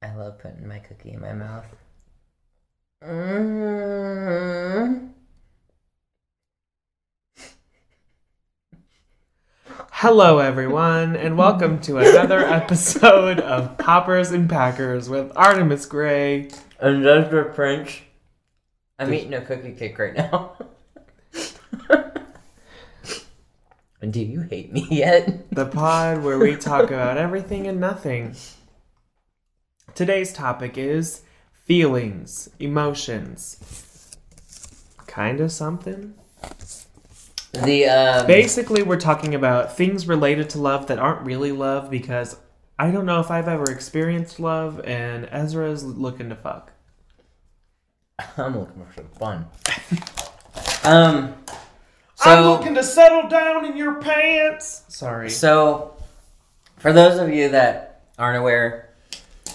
I 0.00 0.14
love 0.14 0.38
putting 0.38 0.68
my 0.68 0.78
cookie 0.78 1.10
in 1.10 1.20
my 1.20 1.32
mouth. 1.32 1.66
Mm. 3.04 5.08
Hello, 9.90 10.38
everyone, 10.38 11.16
and 11.16 11.36
welcome 11.36 11.80
to 11.80 11.98
another 11.98 12.38
episode 12.38 13.40
of 13.40 13.76
Poppers 13.76 14.30
and 14.30 14.48
Packers 14.48 15.08
with 15.08 15.32
Artemis 15.34 15.86
Gray. 15.86 16.48
And 16.78 17.04
Ezra 17.04 17.52
Prince. 17.52 18.00
I'm 19.00 19.12
eating 19.12 19.34
a 19.34 19.40
cookie 19.40 19.72
cake 19.72 19.98
right 19.98 20.14
now. 20.14 20.52
Do 24.08 24.20
you 24.20 24.42
hate 24.42 24.72
me 24.72 24.86
yet? 24.92 25.50
the 25.50 25.66
pod 25.66 26.22
where 26.22 26.38
we 26.38 26.54
talk 26.54 26.92
about 26.92 27.18
everything 27.18 27.66
and 27.66 27.80
nothing. 27.80 28.36
Today's 29.94 30.32
topic 30.32 30.78
is 30.78 31.22
feelings, 31.64 32.48
emotions. 32.58 34.16
Kinda 35.06 35.48
something. 35.48 36.14
The 37.52 37.86
um, 37.86 38.26
Basically, 38.26 38.82
we're 38.82 39.00
talking 39.00 39.34
about 39.34 39.76
things 39.76 40.06
related 40.06 40.50
to 40.50 40.58
love 40.58 40.86
that 40.86 40.98
aren't 40.98 41.22
really 41.22 41.52
love 41.52 41.90
because 41.90 42.36
I 42.78 42.90
don't 42.90 43.06
know 43.06 43.20
if 43.20 43.30
I've 43.30 43.48
ever 43.48 43.64
experienced 43.64 44.38
love, 44.38 44.80
and 44.84 45.28
Ezra's 45.32 45.82
looking 45.84 46.28
to 46.28 46.36
fuck. 46.36 46.72
I'm 48.36 48.58
looking 48.58 48.84
for 48.84 48.94
some 48.94 49.08
fun. 49.08 49.46
um, 50.84 51.34
so 52.14 52.30
I'm 52.30 52.44
looking 52.44 52.74
to 52.74 52.84
settle 52.84 53.28
down 53.28 53.64
in 53.64 53.76
your 53.76 53.94
pants. 53.94 54.84
Sorry. 54.88 55.30
So, 55.30 55.96
for 56.76 56.92
those 56.92 57.18
of 57.18 57.30
you 57.30 57.48
that 57.48 58.02
aren't 58.18 58.38
aware, 58.38 58.87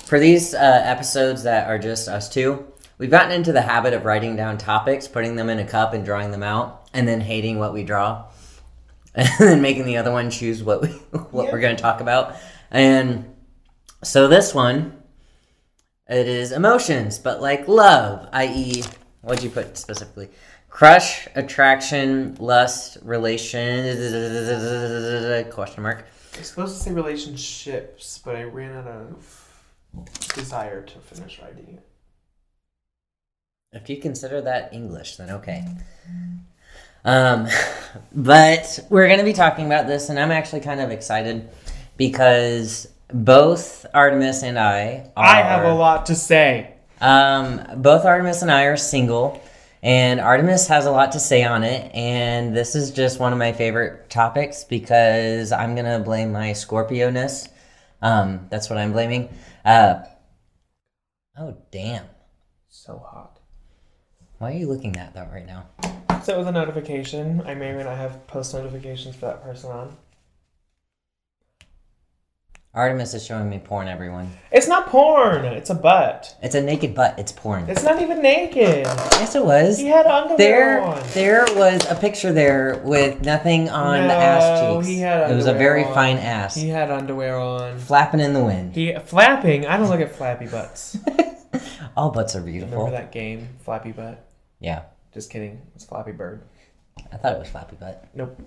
for 0.03 0.19
these 0.19 0.53
uh, 0.53 0.57
episodes 0.83 1.43
that 1.43 1.67
are 1.67 1.79
just 1.79 2.07
us 2.07 2.29
two, 2.29 2.67
we've 2.97 3.09
gotten 3.09 3.31
into 3.31 3.51
the 3.51 3.61
habit 3.61 3.93
of 3.93 4.05
writing 4.05 4.35
down 4.35 4.57
topics, 4.57 5.07
putting 5.07 5.35
them 5.35 5.49
in 5.49 5.59
a 5.59 5.65
cup, 5.65 5.93
and 5.93 6.05
drawing 6.05 6.31
them 6.31 6.43
out, 6.43 6.87
and 6.93 7.07
then 7.07 7.21
hating 7.21 7.57
what 7.57 7.73
we 7.73 7.83
draw, 7.83 8.25
and 9.15 9.29
then 9.39 9.61
making 9.61 9.85
the 9.85 9.97
other 9.97 10.11
one 10.11 10.29
choose 10.29 10.61
what 10.61 10.81
we 10.81 10.87
what 11.31 11.51
we're 11.51 11.59
going 11.59 11.75
to 11.75 11.81
talk 11.81 12.01
about. 12.01 12.35
And 12.69 13.33
so 14.03 14.27
this 14.27 14.53
one, 14.53 15.01
it 16.09 16.27
is 16.27 16.51
emotions, 16.51 17.17
but 17.17 17.41
like 17.41 17.67
love, 17.67 18.27
i.e., 18.33 18.83
what'd 19.21 19.43
you 19.43 19.49
put 19.49 19.77
specifically? 19.77 20.29
Crush, 20.69 21.27
attraction, 21.35 22.35
lust, 22.39 22.97
relation, 23.03 23.83
question 25.51 25.83
mark. 25.83 26.05
I'm 26.35 26.43
supposed 26.43 26.75
to 26.77 26.83
say 26.83 26.91
relationships, 26.91 28.19
but 28.25 28.35
I 28.35 28.43
ran 28.43 28.75
out 28.75 28.87
of 28.87 29.42
desire 30.33 30.81
to 30.81 30.99
finish 30.99 31.39
writing 31.41 31.77
it. 31.77 31.87
If 33.71 33.89
you 33.89 33.97
consider 33.97 34.41
that 34.41 34.73
English, 34.73 35.17
then 35.17 35.31
okay. 35.31 35.65
Um, 37.05 37.47
but 38.13 38.79
we're 38.89 39.07
going 39.07 39.19
to 39.19 39.25
be 39.25 39.33
talking 39.33 39.65
about 39.65 39.87
this, 39.87 40.09
and 40.09 40.19
I'm 40.19 40.31
actually 40.31 40.61
kind 40.61 40.79
of 40.79 40.91
excited 40.91 41.49
because 41.97 42.87
both 43.11 43.85
Artemis 43.93 44.43
and 44.43 44.57
I 44.57 45.11
are, 45.15 45.25
I 45.25 45.41
have 45.41 45.65
a 45.65 45.73
lot 45.73 46.07
to 46.07 46.15
say. 46.15 46.73
Um, 47.01 47.61
both 47.77 48.05
Artemis 48.05 48.41
and 48.41 48.51
I 48.51 48.63
are 48.63 48.77
single, 48.77 49.41
and 49.81 50.19
Artemis 50.19 50.67
has 50.67 50.85
a 50.85 50.91
lot 50.91 51.11
to 51.11 51.19
say 51.19 51.43
on 51.43 51.63
it. 51.63 51.93
And 51.93 52.55
this 52.55 52.75
is 52.75 52.91
just 52.91 53.19
one 53.19 53.33
of 53.33 53.39
my 53.39 53.51
favorite 53.51 54.09
topics 54.09 54.63
because 54.63 55.51
I'm 55.51 55.75
gonna 55.75 55.99
blame 55.99 56.31
my 56.31 56.53
Scorpio 56.53 57.09
ness. 57.09 57.49
Um, 58.01 58.47
that's 58.49 58.69
what 58.69 58.79
I'm 58.79 58.91
blaming. 58.91 59.29
Uh, 59.65 60.03
oh 61.37 61.55
damn! 61.71 62.05
So 62.67 62.97
hot. 62.97 63.39
Why 64.37 64.51
are 64.51 64.57
you 64.57 64.67
looking 64.67 64.97
at 64.97 65.13
that 65.13 65.31
right 65.31 65.45
now? 65.45 65.67
Set 66.21 66.37
with 66.37 66.47
a 66.47 66.51
notification. 66.51 67.41
I 67.45 67.53
may 67.53 67.69
or 67.69 67.77
may 67.77 67.83
not 67.85 67.97
have 67.97 68.27
post 68.27 68.53
notifications 68.53 69.15
for 69.15 69.27
that 69.27 69.41
person 69.41 69.71
on. 69.71 69.97
Artemis 72.75 73.13
is 73.13 73.23
showing 73.23 73.49
me 73.51 73.59
porn. 73.59 73.87
Everyone, 73.87 74.31
It's 74.51 74.67
not 74.67 74.87
porn. 74.87 75.45
It's 75.45 75.69
a 75.69 75.75
butt. 75.75 76.35
it's 76.41 76.55
a 76.55 76.61
naked 76.61 76.95
butt. 76.95 77.19
It's 77.19 77.31
porn. 77.31 77.65
It's 77.69 77.83
not 77.83 78.01
even 78.01 78.19
naked. 78.23 78.85
yes, 78.87 79.35
it 79.35 79.45
was. 79.45 79.77
He 79.77 79.85
had 79.87 80.07
underwear 80.07 80.37
There, 80.37 80.81
on. 80.81 81.03
there 81.13 81.45
was 81.55 81.85
a 81.89 81.93
picture 81.93 82.33
there 82.33 82.81
with 82.83 83.23
nothing 83.23 83.69
on 83.69 84.07
the 84.07 84.13
ass 84.13 84.61
No, 84.61 84.77
cheeks. 84.77 84.87
he 84.87 84.99
had 85.01 85.29
it 85.29 85.35
was 85.35 85.45
a 85.45 85.53
very 85.53 85.83
on. 85.83 85.93
fine 85.93 86.17
ass, 86.17 86.55
He 86.55 86.69
had 86.69 86.89
underwear 86.89 87.37
on. 87.37 87.77
flapping 87.77 88.19
in 88.19 88.33
the 88.33 88.43
wind. 88.43 88.73
He 88.73 88.95
flapping. 89.05 89.67
I 89.67 89.77
don't 89.77 89.89
look 89.89 90.01
at 90.01 90.15
flappy 90.15 90.47
butts. 90.47 90.97
All 91.95 92.09
butts 92.09 92.35
are 92.35 92.41
beautiful. 92.41 92.75
Remember 92.79 92.97
that 92.97 93.11
game, 93.11 93.49
Flappy 93.63 93.91
Butt? 93.91 94.25
Yeah, 94.59 94.81
Just 95.13 95.29
kidding. 95.29 95.61
It's 95.75 95.85
Flappy 95.85 96.11
Bird. 96.11 96.41
I 97.11 97.17
thought 97.17 97.33
it 97.33 97.39
was 97.39 97.49
flappy 97.49 97.75
butt. 97.75 98.07
Nope. 98.15 98.41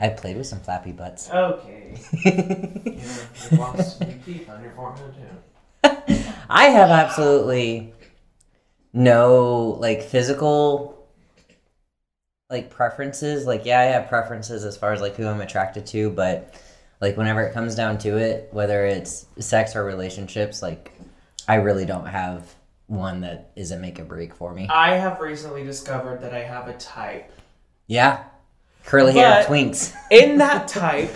I 0.00 0.08
played 0.08 0.36
with 0.36 0.46
some 0.46 0.60
flappy 0.60 0.92
butts. 0.92 1.30
Okay. 1.30 1.96
you 2.24 3.58
lost 3.58 3.98
some 3.98 4.20
teeth 4.24 4.48
on 4.48 4.62
your 4.62 4.72
forehead 4.72 5.14
too. 5.14 6.16
I 6.48 6.64
have 6.64 6.90
absolutely 6.90 7.92
no 8.92 9.76
like 9.78 10.02
physical 10.02 11.06
like 12.48 12.70
preferences. 12.70 13.46
Like 13.46 13.64
yeah, 13.64 13.80
I 13.80 13.84
have 13.84 14.08
preferences 14.08 14.64
as 14.64 14.76
far 14.76 14.92
as 14.92 15.00
like 15.00 15.16
who 15.16 15.26
I'm 15.26 15.40
attracted 15.40 15.86
to, 15.86 16.10
but 16.10 16.54
like 17.00 17.16
whenever 17.16 17.42
it 17.42 17.52
comes 17.52 17.74
down 17.74 17.98
to 17.98 18.16
it, 18.16 18.48
whether 18.52 18.84
it's 18.86 19.26
sex 19.38 19.76
or 19.76 19.84
relationships, 19.84 20.62
like 20.62 20.92
I 21.46 21.56
really 21.56 21.84
don't 21.84 22.06
have 22.06 22.54
one 22.86 23.20
that 23.20 23.52
is 23.54 23.70
a 23.70 23.78
make 23.78 24.00
or 24.00 24.04
break 24.04 24.34
for 24.34 24.52
me. 24.52 24.68
I 24.68 24.96
have 24.96 25.20
recently 25.20 25.64
discovered 25.64 26.20
that 26.22 26.34
I 26.34 26.40
have 26.40 26.68
a 26.68 26.74
type. 26.74 27.30
Yeah. 27.86 28.24
Curly 28.84 29.12
hair 29.12 29.44
twinks. 29.44 29.94
In 30.10 30.38
that 30.38 30.68
type, 30.68 31.14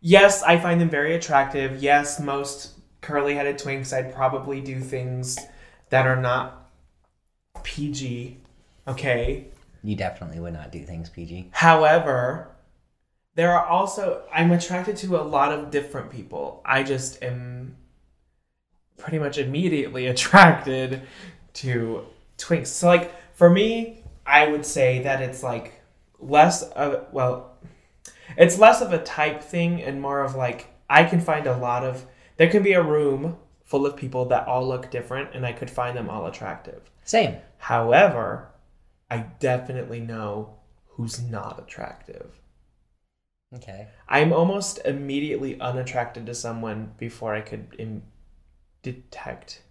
yes, 0.00 0.42
I 0.42 0.58
find 0.58 0.80
them 0.80 0.90
very 0.90 1.14
attractive. 1.14 1.82
Yes, 1.82 2.20
most 2.20 2.72
curly 3.00 3.34
headed 3.34 3.58
twinks, 3.58 3.92
I'd 3.92 4.14
probably 4.14 4.60
do 4.60 4.80
things 4.80 5.38
that 5.90 6.06
are 6.06 6.20
not 6.20 6.70
PG. 7.62 8.38
Okay. 8.88 9.46
You 9.82 9.96
definitely 9.96 10.40
would 10.40 10.54
not 10.54 10.72
do 10.72 10.82
things 10.84 11.08
PG. 11.10 11.50
However, 11.52 12.48
there 13.36 13.52
are 13.52 13.66
also 13.66 14.22
I'm 14.32 14.50
attracted 14.50 14.96
to 14.98 15.16
a 15.16 15.22
lot 15.22 15.52
of 15.52 15.70
different 15.70 16.10
people. 16.10 16.62
I 16.64 16.82
just 16.82 17.22
am 17.22 17.76
pretty 18.96 19.18
much 19.18 19.38
immediately 19.38 20.06
attracted 20.08 21.02
to 21.54 22.06
twinks. 22.38 22.68
So 22.68 22.88
like 22.88 23.14
for 23.36 23.48
me, 23.48 24.02
I 24.26 24.48
would 24.48 24.66
say 24.66 25.02
that 25.02 25.22
it's 25.22 25.42
like 25.42 25.75
less 26.28 26.62
of 26.62 27.06
well 27.12 27.56
it's 28.36 28.58
less 28.58 28.80
of 28.80 28.92
a 28.92 29.02
type 29.02 29.42
thing 29.42 29.82
and 29.82 30.00
more 30.00 30.22
of 30.22 30.34
like 30.34 30.74
I 30.88 31.04
can 31.04 31.20
find 31.20 31.46
a 31.46 31.56
lot 31.56 31.84
of 31.84 32.06
there 32.36 32.50
can 32.50 32.62
be 32.62 32.72
a 32.72 32.82
room 32.82 33.36
full 33.64 33.86
of 33.86 33.96
people 33.96 34.26
that 34.26 34.46
all 34.46 34.66
look 34.66 34.90
different 34.90 35.34
and 35.34 35.44
I 35.44 35.52
could 35.52 35.70
find 35.70 35.96
them 35.96 36.08
all 36.08 36.26
attractive. 36.26 36.90
Same. 37.04 37.36
However, 37.58 38.48
I 39.10 39.18
definitely 39.40 40.00
know 40.00 40.56
who's 40.90 41.20
not 41.20 41.58
attractive. 41.58 42.40
Okay. 43.54 43.88
I'm 44.08 44.32
almost 44.32 44.80
immediately 44.84 45.58
unattracted 45.60 46.26
to 46.26 46.34
someone 46.34 46.92
before 46.98 47.34
I 47.34 47.40
could 47.40 47.74
Im- 47.78 48.02
detect 48.82 49.62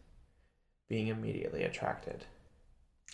being 0.89 1.07
immediately 1.07 1.63
attracted. 1.63 2.25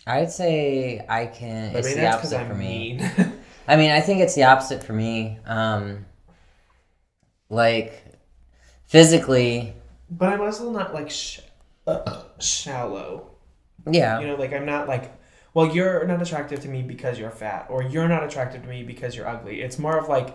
I'd 0.06 0.30
say 0.32 1.04
I 1.08 1.26
can. 1.26 1.72
But 1.72 1.80
It's 1.84 1.94
the 1.94 2.08
opposite 2.12 2.46
for 2.46 2.54
me. 2.54 3.00
I 3.68 3.76
mean, 3.76 3.90
I 3.92 4.00
think 4.00 4.20
it's 4.20 4.34
the 4.34 4.44
opposite 4.44 4.82
for 4.82 4.92
me. 4.92 5.38
Um, 5.46 6.06
like 7.48 8.02
physically, 8.86 9.74
but 10.10 10.32
I'm 10.32 10.40
also 10.40 10.70
not 10.70 10.94
like 10.94 11.10
sh- 11.10 11.40
uh, 11.86 12.22
shallow. 12.40 13.30
yeah, 13.90 14.20
You 14.20 14.26
know, 14.28 14.34
like 14.36 14.52
I'm 14.52 14.66
not 14.66 14.88
like, 14.88 15.12
well, 15.54 15.66
you're 15.74 16.04
not 16.06 16.20
attractive 16.22 16.60
to 16.60 16.68
me 16.68 16.82
because 16.82 17.18
you're 17.18 17.30
fat, 17.30 17.66
or 17.70 17.82
you're 17.82 18.08
not 18.08 18.24
attractive 18.24 18.62
to 18.62 18.68
me 18.68 18.82
because 18.82 19.14
you're 19.14 19.28
ugly. 19.28 19.60
It's 19.62 19.78
more 19.78 19.98
of 19.98 20.08
like, 20.08 20.34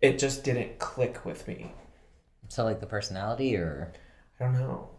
it 0.00 0.18
just 0.18 0.44
didn't 0.44 0.78
click 0.78 1.24
with 1.24 1.48
me. 1.48 1.72
so 2.48 2.64
like 2.64 2.80
the 2.80 2.86
personality, 2.86 3.56
or 3.56 3.92
I 4.38 4.44
don't 4.44 4.54
know. 4.54 4.90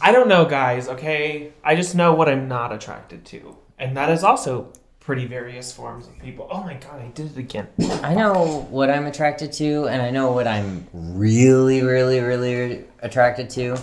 I 0.00 0.12
don't 0.12 0.28
know, 0.28 0.44
guys, 0.44 0.88
okay? 0.88 1.52
I 1.64 1.74
just 1.74 1.94
know 1.94 2.14
what 2.14 2.28
I'm 2.28 2.48
not 2.48 2.72
attracted 2.72 3.24
to. 3.26 3.56
And 3.78 3.96
that 3.96 4.10
is 4.10 4.22
also 4.24 4.72
pretty 5.00 5.26
various 5.26 5.72
forms 5.72 6.06
of 6.06 6.18
people. 6.18 6.46
Oh 6.50 6.62
my 6.62 6.74
god, 6.74 7.00
I 7.00 7.06
did 7.08 7.30
it 7.32 7.38
again. 7.38 7.68
I 8.02 8.14
know 8.14 8.66
what 8.70 8.90
I'm 8.90 9.06
attracted 9.06 9.52
to, 9.54 9.86
and 9.88 10.02
I 10.02 10.10
know 10.10 10.32
what 10.32 10.46
I'm 10.46 10.86
really, 10.92 11.82
really, 11.82 12.20
really 12.20 12.84
attracted 13.00 13.48
to. 13.50 13.78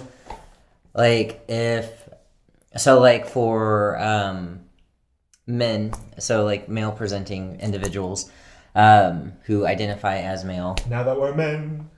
Like 0.93 1.43
if 1.47 2.07
so, 2.77 2.99
like 2.99 3.27
for 3.27 3.97
um, 3.99 4.61
men, 5.47 5.93
so 6.19 6.45
like 6.45 6.69
male 6.69 6.91
presenting 6.91 7.59
individuals 7.59 8.31
um, 8.75 9.33
who 9.45 9.65
identify 9.65 10.17
as 10.17 10.45
male. 10.45 10.75
Now 10.89 11.03
that 11.03 11.19
we're 11.19 11.33
men, 11.33 11.89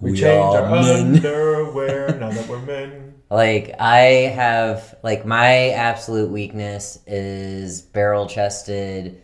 we, 0.00 0.12
We 0.12 0.18
change 0.18 0.54
are 0.54 0.62
our 0.62 0.70
men. 0.70 1.16
underwear. 1.16 2.16
Now 2.20 2.30
that 2.30 2.34
that 2.36 2.48
we're 2.48 2.60
men. 2.60 3.03
Like 3.30 3.74
I 3.80 3.98
have 4.34 4.96
like 5.02 5.26
my 5.26 5.70
absolute 5.70 6.30
weakness 6.30 6.98
is 7.06 7.82
barrel 7.82 8.26
chested, 8.26 9.22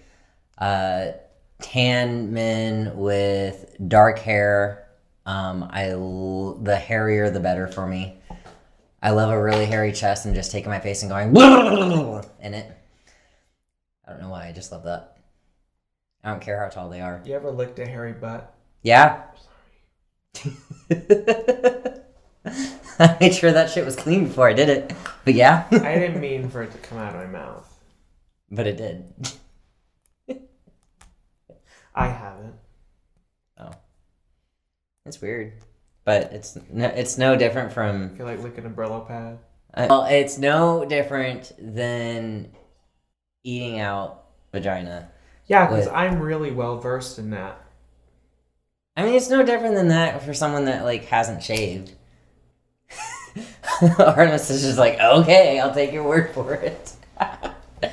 uh, 0.59 1.13
tan 1.61 2.33
men 2.33 2.97
with 2.97 3.77
dark 3.87 4.19
hair. 4.19 4.89
Um, 5.27 5.69
I 5.71 5.91
l- 5.91 6.59
the 6.63 6.77
hairier 6.77 7.31
the 7.31 7.41
better 7.41 7.69
for 7.69 7.87
me. 7.87 8.17
I 9.03 9.11
love 9.11 9.31
a 9.31 9.43
really 9.43 9.67
hairy 9.67 9.93
chest 9.93 10.27
and 10.27 10.35
just 10.35 10.51
taking 10.51 10.71
my 10.71 10.81
face 10.81 11.03
and 11.03 11.11
going 11.11 11.29
in 12.41 12.55
it. 12.55 12.73
I 14.07 14.13
don't 14.13 14.23
know 14.23 14.31
why. 14.31 14.49
I 14.49 14.53
just 14.53 14.73
love 14.73 14.85
that. 14.85 15.19
I 16.25 16.31
don't 16.31 16.43
care 16.43 16.59
how 16.59 16.69
tall 16.69 16.91
they 16.91 17.01
are. 17.01 17.23
You 17.25 17.35
ever 17.35 17.51
licked 17.51 17.79
a 17.79 17.87
hairy 17.87 18.13
butt? 18.13 18.53
Yeah. 18.83 19.23
I 23.01 23.17
made 23.21 23.35
sure 23.35 23.51
that 23.51 23.71
shit 23.71 23.85
was 23.85 23.97
clean 23.97 24.27
before 24.27 24.49
I 24.49 24.53
did 24.53 24.69
it. 24.69 24.93
But 25.25 25.35
yeah. 25.35 25.67
I 25.73 25.95
didn't 25.99 26.21
mean 26.21 26.51
for 26.51 26.63
it 26.63 26.71
to 26.73 26.79
come 26.79 26.99
out 26.99 27.15
of 27.15 27.21
my 27.21 27.27
mouth. 27.27 27.79
but 28.51 28.67
it 28.67 28.77
did. 28.77 29.13
I 31.95 32.07
haven't. 32.07 32.55
Oh. 33.59 33.73
It's 35.07 35.21
weird. 35.21 35.55
But 36.05 36.33
it's 36.33 36.57
no, 36.71 36.87
it's 36.87 37.19
no 37.19 37.37
different 37.37 37.73
from. 37.73 38.13
I 38.15 38.17
feel 38.17 38.27
like 38.27 38.43
licking 38.43 38.65
a 38.65 38.71
Brillo 38.71 39.07
pad. 39.07 39.39
uh, 39.75 39.87
well, 39.91 40.05
it's 40.05 40.39
no 40.39 40.85
different 40.85 41.53
than 41.59 42.53
eating 43.43 43.81
out 43.81 44.25
vagina. 44.53 45.11
Yeah, 45.47 45.67
because 45.67 45.89
I'm 45.89 46.21
really 46.21 46.53
well 46.53 46.79
versed 46.79 47.19
in 47.19 47.31
that. 47.31 47.61
I 48.97 49.05
mean, 49.05 49.15
it's 49.15 49.31
no 49.31 49.43
different 49.43 49.75
than 49.75 49.89
that 49.89 50.23
for 50.23 50.33
someone 50.33 50.67
that 50.67 50.85
like 50.85 51.07
hasn't 51.07 51.43
shaved. 51.43 51.93
Artemis 53.99 54.51
is 54.51 54.63
just 54.63 54.79
like, 54.79 54.99
okay, 54.99 55.61
I'll 55.61 55.75
take 55.75 55.93
your 55.93 56.05
word 56.05 56.35
for 56.35 56.55
it. 56.55 56.93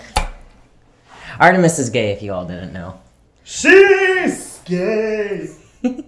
Artemis 1.40 1.80
is 1.80 1.90
gay, 1.90 2.12
if 2.12 2.22
you 2.22 2.34
all 2.34 2.46
didn't 2.46 2.74
know. 2.74 3.00
She's 3.44 4.60
gay. 4.66 5.50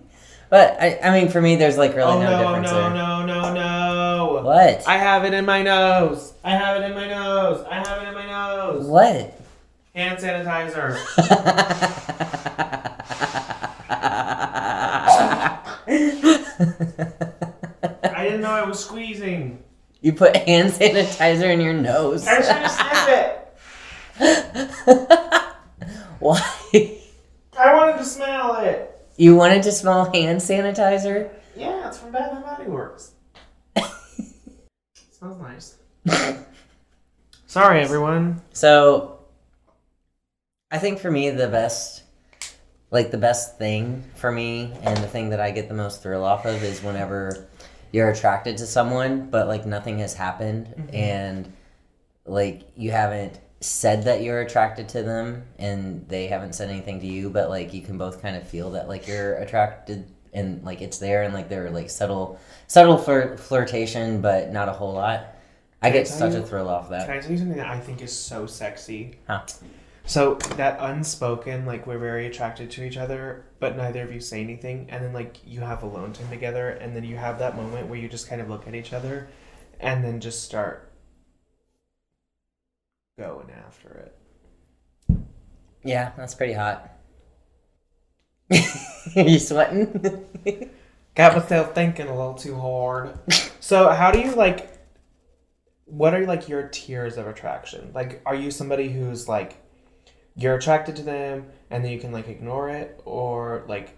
But 0.49 0.81
I, 0.81 0.99
I 1.03 1.11
mean, 1.11 1.29
for 1.29 1.39
me, 1.39 1.57
there's 1.57 1.77
like 1.77 1.95
really 1.95 2.11
oh 2.11 2.19
no, 2.19 2.31
no, 2.31 2.39
difference 2.39 2.71
no, 2.71 2.81
there. 2.81 2.89
no, 2.89 3.23
no, 3.25 3.53
no. 3.53 4.41
What? 4.43 4.87
I 4.87 4.97
have 4.97 5.23
it 5.23 5.35
in 5.35 5.45
my 5.45 5.61
nose. 5.61 6.33
I 6.43 6.55
have 6.55 6.81
it 6.81 6.85
in 6.85 6.95
my 6.95 7.07
nose. 7.07 7.63
I 7.69 7.87
have 7.87 8.01
it 8.01 8.07
in 8.07 8.15
my 8.15 8.25
nose. 8.25 8.87
What? 8.87 9.39
Hand 9.93 10.17
sanitizer. 10.17 10.97
I 18.59 18.63
didn't 18.63 18.65
know 18.65 18.65
I 18.65 18.69
was 18.69 18.83
squeezing. 18.83 19.63
you 20.01 20.11
put 20.13 20.35
hand 20.35 20.71
sanitizer 20.73 21.51
in 21.53 21.61
your 21.61 21.73
nose. 21.73 22.27
I 22.27 22.37
was 22.39 22.47
trying 22.47 22.63
to 22.63 22.69
sniff 22.69 23.09
it. 24.85 25.15
Why? 26.19 26.41
I 27.57 27.73
wanted 27.73 27.97
to 27.99 28.03
smell 28.05 28.55
it. 28.61 29.07
You 29.15 29.35
wanted 29.35 29.63
to 29.63 29.71
smell 29.71 30.11
hand 30.11 30.39
sanitizer? 30.41 31.29
Yeah, 31.55 31.87
it's 31.87 31.97
from 31.99 32.11
Bath 32.11 32.33
and 32.33 32.43
Body 32.43 32.65
Works. 32.65 33.13
smells 35.11 35.39
nice. 35.41 35.77
Sorry, 37.47 37.81
everyone. 37.81 38.41
So, 38.51 39.19
I 40.69 40.79
think 40.79 40.99
for 40.99 41.09
me, 41.09 41.29
the 41.29 41.47
best, 41.47 42.03
like 42.91 43.11
the 43.11 43.17
best 43.17 43.57
thing 43.57 44.03
for 44.15 44.31
me, 44.31 44.73
and 44.83 44.97
the 44.97 45.07
thing 45.07 45.29
that 45.29 45.39
I 45.39 45.51
get 45.51 45.67
the 45.69 45.73
most 45.73 46.03
thrill 46.03 46.23
off 46.25 46.45
of 46.45 46.61
is 46.63 46.83
whenever 46.83 47.47
you're 47.91 48.09
attracted 48.09 48.57
to 48.57 48.65
someone, 48.67 49.29
but 49.29 49.47
like 49.47 49.65
nothing 49.65 49.99
has 49.99 50.13
happened, 50.13 50.73
Mhm. 50.77 50.93
and 50.95 51.53
like 52.25 52.63
you 52.75 52.91
haven't 52.91 53.39
said 53.61 54.03
that 54.03 54.21
you're 54.21 54.41
attracted 54.41 54.87
to 54.89 55.03
them, 55.03 55.43
and 55.57 56.05
they 56.07 56.27
haven't 56.27 56.53
said 56.53 56.69
anything 56.69 56.99
to 57.01 57.07
you, 57.07 57.29
but 57.29 57.49
like 57.49 57.73
you 57.73 57.81
can 57.81 57.97
both 57.97 58.21
kind 58.21 58.35
of 58.35 58.43
feel 58.47 58.71
that 58.71 58.87
like 58.87 59.07
you're 59.07 59.35
attracted, 59.35 60.05
and 60.33 60.63
like 60.63 60.81
it's 60.81 60.97
there, 60.99 61.23
and 61.23 61.33
like 61.33 61.49
they're 61.49 61.69
like 61.71 61.89
subtle, 61.89 62.39
subtle 62.67 62.97
flirt- 62.97 63.39
flirtation, 63.39 64.21
but 64.21 64.51
not 64.51 64.69
a 64.69 64.71
whole 64.73 64.93
lot. 64.93 65.35
I 65.81 65.89
Can 65.89 65.95
I 65.95 65.99
get 66.01 66.07
tell 66.07 66.17
such 66.17 66.33
you- 66.33 66.39
a 66.39 66.45
thrill 66.45 66.69
off 66.69 66.89
that. 66.89 67.07
Can 67.07 67.17
I 67.17 67.19
tell 67.21 67.31
you 67.31 67.37
something 67.37 67.57
that 67.57 67.67
I 67.67 67.79
think 67.79 68.01
is 68.01 68.11
so 68.13 68.45
sexy? 68.45 69.17
Huh. 69.27 69.41
So 70.09 70.39
that 70.57 70.77
unspoken, 70.79 71.67
like 71.67 71.85
we're 71.85 71.99
very 71.99 72.25
attracted 72.25 72.71
to 72.71 72.83
each 72.83 72.97
other, 72.97 73.45
but 73.59 73.77
neither 73.77 74.01
of 74.01 74.11
you 74.11 74.19
say 74.19 74.41
anything, 74.41 74.87
and 74.89 75.05
then 75.05 75.13
like 75.13 75.37
you 75.45 75.59
have 75.59 75.83
alone 75.83 76.13
time 76.13 76.31
together, 76.31 76.69
and 76.69 76.95
then 76.95 77.03
you 77.03 77.15
have 77.15 77.37
that 77.37 77.55
moment 77.55 77.85
where 77.85 77.99
you 77.99 78.09
just 78.09 78.27
kind 78.27 78.41
of 78.41 78.49
look 78.49 78.67
at 78.67 78.73
each 78.73 78.91
other, 78.91 79.29
and 79.79 80.03
then 80.03 80.19
just 80.19 80.43
start 80.43 80.91
going 83.19 83.51
after 83.51 84.11
it. 85.09 85.17
Yeah, 85.83 86.11
that's 86.17 86.33
pretty 86.33 86.53
hot. 86.53 86.91
Are 88.51 88.57
you 89.15 89.37
sweating? 89.37 90.27
Got 91.15 91.37
myself 91.37 91.75
thinking 91.75 92.07
a 92.07 92.17
little 92.17 92.33
too 92.33 92.55
hard. 92.55 93.13
so 93.59 93.89
how 93.89 94.09
do 94.09 94.17
you 94.17 94.31
like? 94.31 94.75
What 95.85 96.15
are 96.15 96.25
like 96.25 96.49
your 96.49 96.67
tiers 96.67 97.15
of 97.17 97.27
attraction? 97.27 97.91
Like, 97.93 98.23
are 98.25 98.33
you 98.33 98.49
somebody 98.49 98.89
who's 98.89 99.29
like, 99.29 99.68
you're 100.35 100.55
attracted 100.55 100.95
to 100.97 101.03
them 101.03 101.47
and 101.69 101.83
then 101.83 101.91
you 101.91 101.99
can 101.99 102.11
like 102.11 102.27
ignore 102.27 102.69
it, 102.69 103.01
or 103.05 103.63
like, 103.67 103.97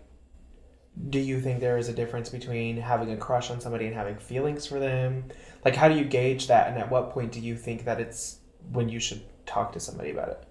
do 1.09 1.19
you 1.19 1.39
think 1.39 1.59
there 1.59 1.77
is 1.77 1.87
a 1.87 1.93
difference 1.93 2.29
between 2.29 2.77
having 2.77 3.11
a 3.11 3.17
crush 3.17 3.49
on 3.49 3.61
somebody 3.61 3.85
and 3.85 3.95
having 3.95 4.17
feelings 4.17 4.65
for 4.65 4.79
them? 4.79 5.25
Like, 5.63 5.75
how 5.75 5.87
do 5.87 5.95
you 5.95 6.03
gauge 6.03 6.47
that, 6.47 6.67
and 6.67 6.77
at 6.77 6.91
what 6.91 7.11
point 7.11 7.31
do 7.31 7.39
you 7.39 7.55
think 7.55 7.85
that 7.85 8.01
it's 8.01 8.39
when 8.71 8.89
you 8.89 8.99
should 8.99 9.21
talk 9.45 9.71
to 9.73 9.79
somebody 9.79 10.11
about 10.11 10.29
it? 10.29 10.47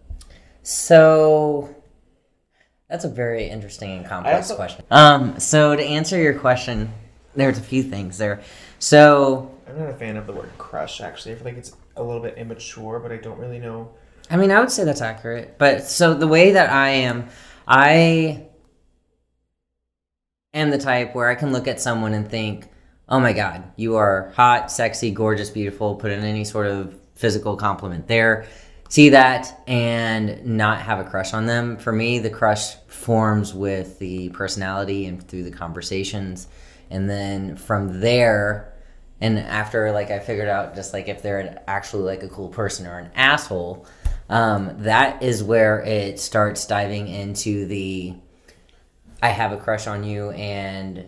so 0.62 1.75
that's 2.88 3.05
a 3.05 3.09
very 3.09 3.49
interesting 3.49 3.99
and 3.99 4.06
complex 4.06 4.50
also- 4.50 4.56
question. 4.56 4.85
Um, 4.91 5.38
so 5.38 5.77
to 5.77 5.82
answer 5.82 6.21
your 6.21 6.35
question, 6.35 6.93
there's 7.35 7.59
a 7.59 7.62
few 7.62 7.82
things 7.82 8.19
there. 8.19 8.41
So 8.79 9.55
I'm 9.69 9.79
not 9.79 9.91
a 9.91 9.94
fan 9.94 10.17
of 10.17 10.27
the 10.27 10.32
word 10.32 10.50
crush. 10.59 11.00
Actually, 11.00 11.32
I 11.32 11.35
feel 11.37 11.44
like 11.44 11.56
it's 11.56 11.77
a 11.97 12.03
little 12.03 12.21
bit 12.21 12.37
immature, 12.37 12.99
but 12.99 13.12
I 13.12 13.17
don't 13.17 13.38
really 13.38 13.59
know. 13.59 13.91
I 14.31 14.37
mean, 14.37 14.53
I 14.53 14.61
would 14.61 14.71
say 14.71 14.85
that's 14.85 15.00
accurate. 15.00 15.59
But 15.59 15.85
so 15.85 16.15
the 16.15 16.29
way 16.29 16.53
that 16.53 16.71
I 16.71 16.91
am, 16.91 17.29
I 17.67 18.47
am 20.55 20.71
the 20.71 20.79
type 20.79 21.15
where 21.15 21.29
I 21.29 21.35
can 21.35 21.53
look 21.53 21.67
at 21.67 21.81
someone 21.81 22.15
and 22.15 22.31
think, 22.31 22.69
oh 23.09 23.19
my 23.19 23.32
God, 23.32 23.65
you 23.75 23.97
are 23.97 24.32
hot, 24.37 24.71
sexy, 24.71 25.11
gorgeous, 25.11 25.50
beautiful, 25.50 25.97
put 25.97 26.12
in 26.12 26.22
any 26.22 26.44
sort 26.44 26.69
of 26.69 26.96
physical 27.17 27.56
compliment 27.56 28.06
there. 28.06 28.46
See 28.89 29.10
that 29.10 29.63
and 29.69 30.44
not 30.44 30.81
have 30.81 30.99
a 30.99 31.05
crush 31.05 31.34
on 31.34 31.46
them. 31.46 31.77
For 31.77 31.93
me, 31.93 32.20
the 32.20 32.31
crush 32.31 32.75
forms 32.87 33.53
with 33.53 33.99
the 33.99 34.31
personality 34.31 35.06
and 35.06 35.22
through 35.27 35.44
the 35.44 35.51
conversations. 35.51 36.49
And 36.89 37.10
then 37.10 37.56
from 37.56 38.01
there, 38.01 38.72
and 39.20 39.39
after 39.39 39.93
like 39.93 40.10
I 40.10 40.19
figured 40.19 40.49
out 40.49 40.75
just 40.75 40.93
like 40.93 41.08
if 41.08 41.22
they're 41.22 41.63
actually 41.69 42.03
like 42.05 42.22
a 42.22 42.29
cool 42.29 42.49
person 42.49 42.87
or 42.87 42.99
an 42.99 43.10
asshole, 43.15 43.87
um, 44.31 44.77
that 44.84 45.22
is 45.22 45.43
where 45.43 45.81
it 45.81 46.20
starts 46.20 46.65
diving 46.65 47.08
into 47.08 47.67
the 47.67 48.15
I 49.20 49.29
have 49.29 49.53
a 49.53 49.58
crush 49.58 49.87
on 49.87 50.05
you 50.05 50.31
and 50.31 51.05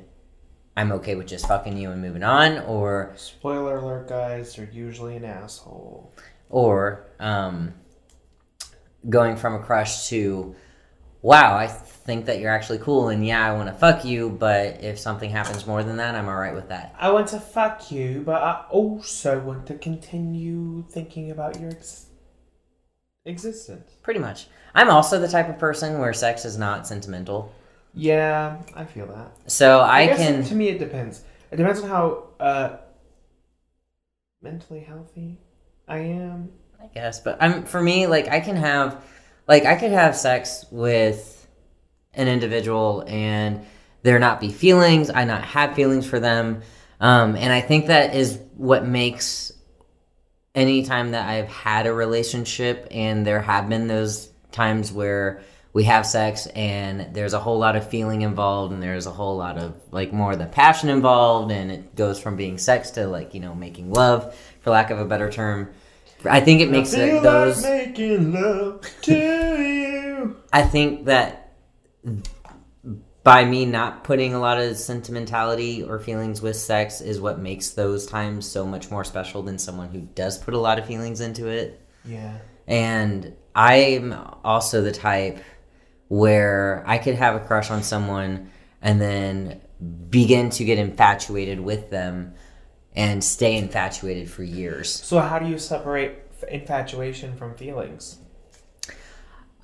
I'm 0.76 0.92
okay 0.92 1.14
with 1.14 1.28
just 1.28 1.46
fucking 1.46 1.76
you 1.76 1.90
and 1.90 2.02
moving 2.02 2.22
on, 2.22 2.58
or 2.60 3.12
Spoiler 3.16 3.78
alert, 3.78 4.08
guys, 4.08 4.56
they're 4.56 4.68
usually 4.72 5.16
an 5.16 5.24
asshole. 5.24 6.12
or 6.50 7.06
um, 7.20 7.74
going 9.08 9.36
from 9.36 9.54
a 9.54 9.58
crush 9.60 10.08
to 10.08 10.54
wow, 11.22 11.56
I 11.56 11.68
think 11.68 12.26
that 12.26 12.40
you're 12.40 12.50
actually 12.50 12.78
cool 12.78 13.08
and 13.10 13.24
yeah, 13.24 13.48
I 13.48 13.54
want 13.54 13.68
to 13.68 13.74
fuck 13.74 14.04
you, 14.04 14.30
but 14.30 14.82
if 14.82 14.98
something 14.98 15.30
happens 15.30 15.66
more 15.66 15.84
than 15.84 15.98
that, 15.98 16.16
I'm 16.16 16.28
all 16.28 16.36
right 16.36 16.54
with 16.54 16.68
that. 16.70 16.96
I 16.98 17.12
want 17.12 17.28
to 17.28 17.38
fuck 17.38 17.92
you, 17.92 18.22
but 18.26 18.42
I 18.42 18.64
also 18.70 19.38
want 19.38 19.66
to 19.68 19.74
continue 19.78 20.84
thinking 20.90 21.30
about 21.30 21.60
your 21.60 21.70
ex- 21.70 22.06
existence. 23.24 23.92
Pretty 24.02 24.20
much. 24.20 24.46
I'm 24.74 24.90
also 24.90 25.18
the 25.18 25.28
type 25.28 25.48
of 25.48 25.58
person 25.58 25.98
where 25.98 26.12
sex 26.12 26.44
is 26.44 26.56
not 26.56 26.86
sentimental. 26.86 27.52
Yeah, 27.94 28.56
I 28.74 28.84
feel 28.84 29.06
that. 29.06 29.50
So 29.50 29.80
I, 29.80 30.06
guess 30.06 30.18
can 30.18 30.44
To 30.44 30.54
me, 30.54 30.68
it 30.68 30.78
depends. 30.78 31.22
It 31.50 31.56
depends 31.56 31.80
on 31.80 31.88
how 31.88 32.24
uh, 32.40 32.76
mentally 34.40 34.80
healthy 34.80 35.38
I 35.86 35.98
am. 35.98 36.50
I 36.80 36.86
guess, 36.86 37.20
but 37.20 37.36
I'm 37.40 37.64
for 37.64 37.80
me 37.80 38.06
like 38.06 38.28
I 38.28 38.40
can 38.40 38.56
have 38.56 39.04
like 39.46 39.66
I 39.66 39.76
could 39.76 39.92
have 39.92 40.16
sex 40.16 40.64
with 40.70 41.46
an 42.14 42.26
individual 42.28 43.04
and 43.06 43.64
there 44.02 44.18
not 44.18 44.40
be 44.40 44.50
feelings, 44.50 45.10
I 45.10 45.24
not 45.24 45.44
have 45.44 45.74
feelings 45.74 46.06
for 46.06 46.18
them. 46.18 46.62
Um, 47.00 47.36
and 47.36 47.52
I 47.52 47.60
think 47.60 47.86
that 47.86 48.14
is 48.14 48.40
what 48.56 48.86
makes 48.86 49.52
any 50.54 50.84
time 50.84 51.12
that 51.12 51.28
I've 51.28 51.48
had 51.48 51.86
a 51.86 51.92
relationship 51.92 52.88
and 52.90 53.26
there 53.26 53.40
have 53.40 53.68
been 53.68 53.86
those 53.88 54.28
times 54.50 54.92
where 54.92 55.42
we 55.72 55.84
have 55.84 56.04
sex 56.04 56.46
and 56.48 57.14
there's 57.14 57.32
a 57.32 57.40
whole 57.40 57.58
lot 57.58 57.76
of 57.76 57.88
feeling 57.88 58.22
involved 58.22 58.72
and 58.72 58.82
there's 58.82 59.06
a 59.06 59.10
whole 59.10 59.36
lot 59.36 59.56
of 59.56 59.74
like 59.90 60.12
more 60.12 60.32
of 60.32 60.38
the 60.38 60.46
passion 60.46 60.90
involved 60.90 61.50
and 61.50 61.72
it 61.72 61.96
goes 61.96 62.20
from 62.20 62.36
being 62.36 62.58
sex 62.58 62.90
to 62.90 63.06
like 63.06 63.32
you 63.32 63.40
know 63.40 63.54
making 63.54 63.90
love 63.90 64.34
for 64.60 64.70
lack 64.70 64.90
of 64.90 64.98
a 64.98 65.04
better 65.06 65.30
term 65.30 65.72
i 66.26 66.40
think 66.40 66.60
it 66.60 66.70
makes 66.70 66.92
it, 66.92 67.22
those 67.22 67.62
like 67.62 67.88
making 67.88 68.32
love 68.32 68.86
to 69.00 69.14
you. 69.14 70.36
I 70.52 70.62
think 70.62 71.06
that 71.06 71.54
by 73.24 73.44
me 73.44 73.64
not 73.64 74.02
putting 74.04 74.34
a 74.34 74.40
lot 74.40 74.58
of 74.58 74.76
sentimentality 74.76 75.82
or 75.82 75.98
feelings 75.98 76.42
with 76.42 76.56
sex 76.56 77.00
is 77.00 77.20
what 77.20 77.38
makes 77.38 77.70
those 77.70 78.06
times 78.06 78.48
so 78.48 78.66
much 78.66 78.90
more 78.90 79.04
special 79.04 79.42
than 79.42 79.58
someone 79.58 79.88
who 79.88 80.00
does 80.00 80.38
put 80.38 80.54
a 80.54 80.58
lot 80.58 80.78
of 80.78 80.86
feelings 80.86 81.20
into 81.20 81.46
it. 81.46 81.80
Yeah. 82.04 82.38
And 82.66 83.34
I'm 83.54 84.14
also 84.44 84.82
the 84.82 84.92
type 84.92 85.38
where 86.08 86.82
I 86.86 86.98
could 86.98 87.14
have 87.14 87.36
a 87.36 87.40
crush 87.40 87.70
on 87.70 87.82
someone 87.82 88.50
and 88.80 89.00
then 89.00 89.60
begin 90.10 90.50
to 90.50 90.64
get 90.64 90.78
infatuated 90.78 91.60
with 91.60 91.90
them 91.90 92.34
and 92.94 93.22
stay 93.22 93.56
infatuated 93.56 94.30
for 94.30 94.42
years. 94.42 94.90
So 94.90 95.20
how 95.20 95.38
do 95.38 95.46
you 95.46 95.58
separate 95.58 96.18
infatuation 96.48 97.36
from 97.36 97.54
feelings? 97.54 98.18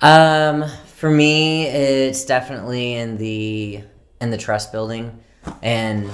Um, 0.01 0.65
for 0.95 1.09
me, 1.09 1.65
it's 1.65 2.25
definitely 2.25 2.93
in 2.95 3.17
the 3.17 3.83
in 4.21 4.29
the 4.31 4.37
trust 4.37 4.71
building, 4.71 5.19
and 5.61 6.09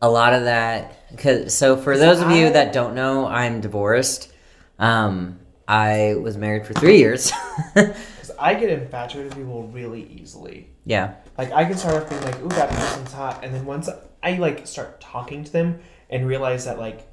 a 0.00 0.10
lot 0.10 0.34
of 0.34 0.44
that. 0.44 1.16
Cause 1.18 1.54
so 1.54 1.76
for 1.76 1.96
those 1.96 2.20
of 2.20 2.30
you 2.30 2.50
that 2.50 2.72
don't 2.72 2.94
know, 2.94 3.26
I'm 3.26 3.60
divorced. 3.60 4.32
Um, 4.78 5.38
I 5.68 6.16
was 6.20 6.36
married 6.36 6.66
for 6.66 6.74
three 6.74 6.98
years. 6.98 7.32
I 8.38 8.54
get 8.54 8.68
infatuated 8.70 9.32
with 9.34 9.38
people 9.44 9.68
really 9.68 10.02
easily. 10.02 10.68
yeah, 10.84 11.14
Like 11.38 11.52
I 11.52 11.64
can 11.64 11.76
start 11.76 12.02
off 12.02 12.10
being 12.10 12.22
like, 12.22 12.42
"Ooh, 12.42 12.48
that 12.48 12.68
person's 12.70 13.12
hot," 13.12 13.44
and 13.44 13.54
then 13.54 13.64
once 13.64 13.88
I 14.22 14.34
like 14.34 14.66
start 14.66 15.00
talking 15.00 15.44
to 15.44 15.52
them 15.52 15.80
and 16.10 16.26
realize 16.26 16.64
that 16.64 16.78
like 16.78 17.06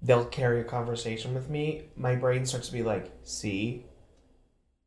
they'll 0.00 0.24
carry 0.24 0.60
a 0.60 0.64
conversation 0.64 1.34
with 1.34 1.50
me, 1.50 1.82
my 1.96 2.16
brain 2.16 2.46
starts 2.46 2.68
to 2.68 2.72
be 2.72 2.82
like, 2.82 3.12
"See, 3.24 3.84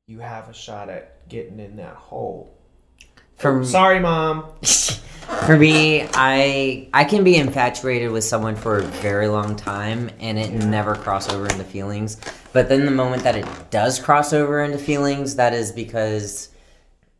you 0.07 0.19
have 0.19 0.49
a 0.49 0.53
shot 0.53 0.89
at 0.89 1.27
getting 1.29 1.59
in 1.59 1.75
that 1.77 1.95
hole." 1.95 2.55
Oh, 2.99 3.21
for 3.37 3.65
Sorry, 3.65 3.99
mom. 3.99 4.45
for 4.61 5.57
me, 5.57 6.07
I 6.13 6.87
I 6.93 7.03
can 7.03 7.23
be 7.23 7.35
infatuated 7.35 8.11
with 8.11 8.23
someone 8.23 8.55
for 8.55 8.77
a 8.77 8.83
very 8.83 9.27
long 9.27 9.55
time, 9.55 10.09
and 10.19 10.37
it 10.37 10.51
never 10.53 10.95
cross 10.95 11.31
over 11.31 11.45
into 11.45 11.63
feelings. 11.63 12.17
But 12.53 12.69
then 12.69 12.85
the 12.85 12.91
moment 12.91 13.23
that 13.23 13.35
it 13.35 13.45
does 13.71 13.99
cross 13.99 14.31
over 14.31 14.63
into 14.63 14.77
feelings, 14.77 15.35
that 15.35 15.53
is 15.53 15.71
because 15.71 16.49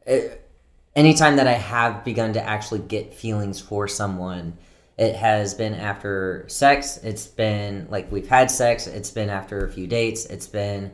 it, 0.06 0.48
anytime 0.96 1.36
that 1.36 1.48
I 1.48 1.54
have 1.54 2.06
begun 2.06 2.34
to 2.34 2.42
actually 2.42 2.80
get 2.80 3.14
feelings 3.14 3.60
for 3.60 3.88
someone, 3.88 4.58
it 4.98 5.16
has 5.16 5.54
been 5.54 5.74
after 5.74 6.46
sex. 6.48 6.98
It's 7.04 7.28
been 7.28 7.88
like 7.90 8.12
we've 8.12 8.30
had 8.30 8.50
sex. 8.50 8.88
It's 8.88 9.12
been 9.12 9.30
after 9.30 9.66
a 9.66 9.72
few 9.72 9.88
dates. 9.88 10.26
It's 10.26 10.48
been 10.48 10.92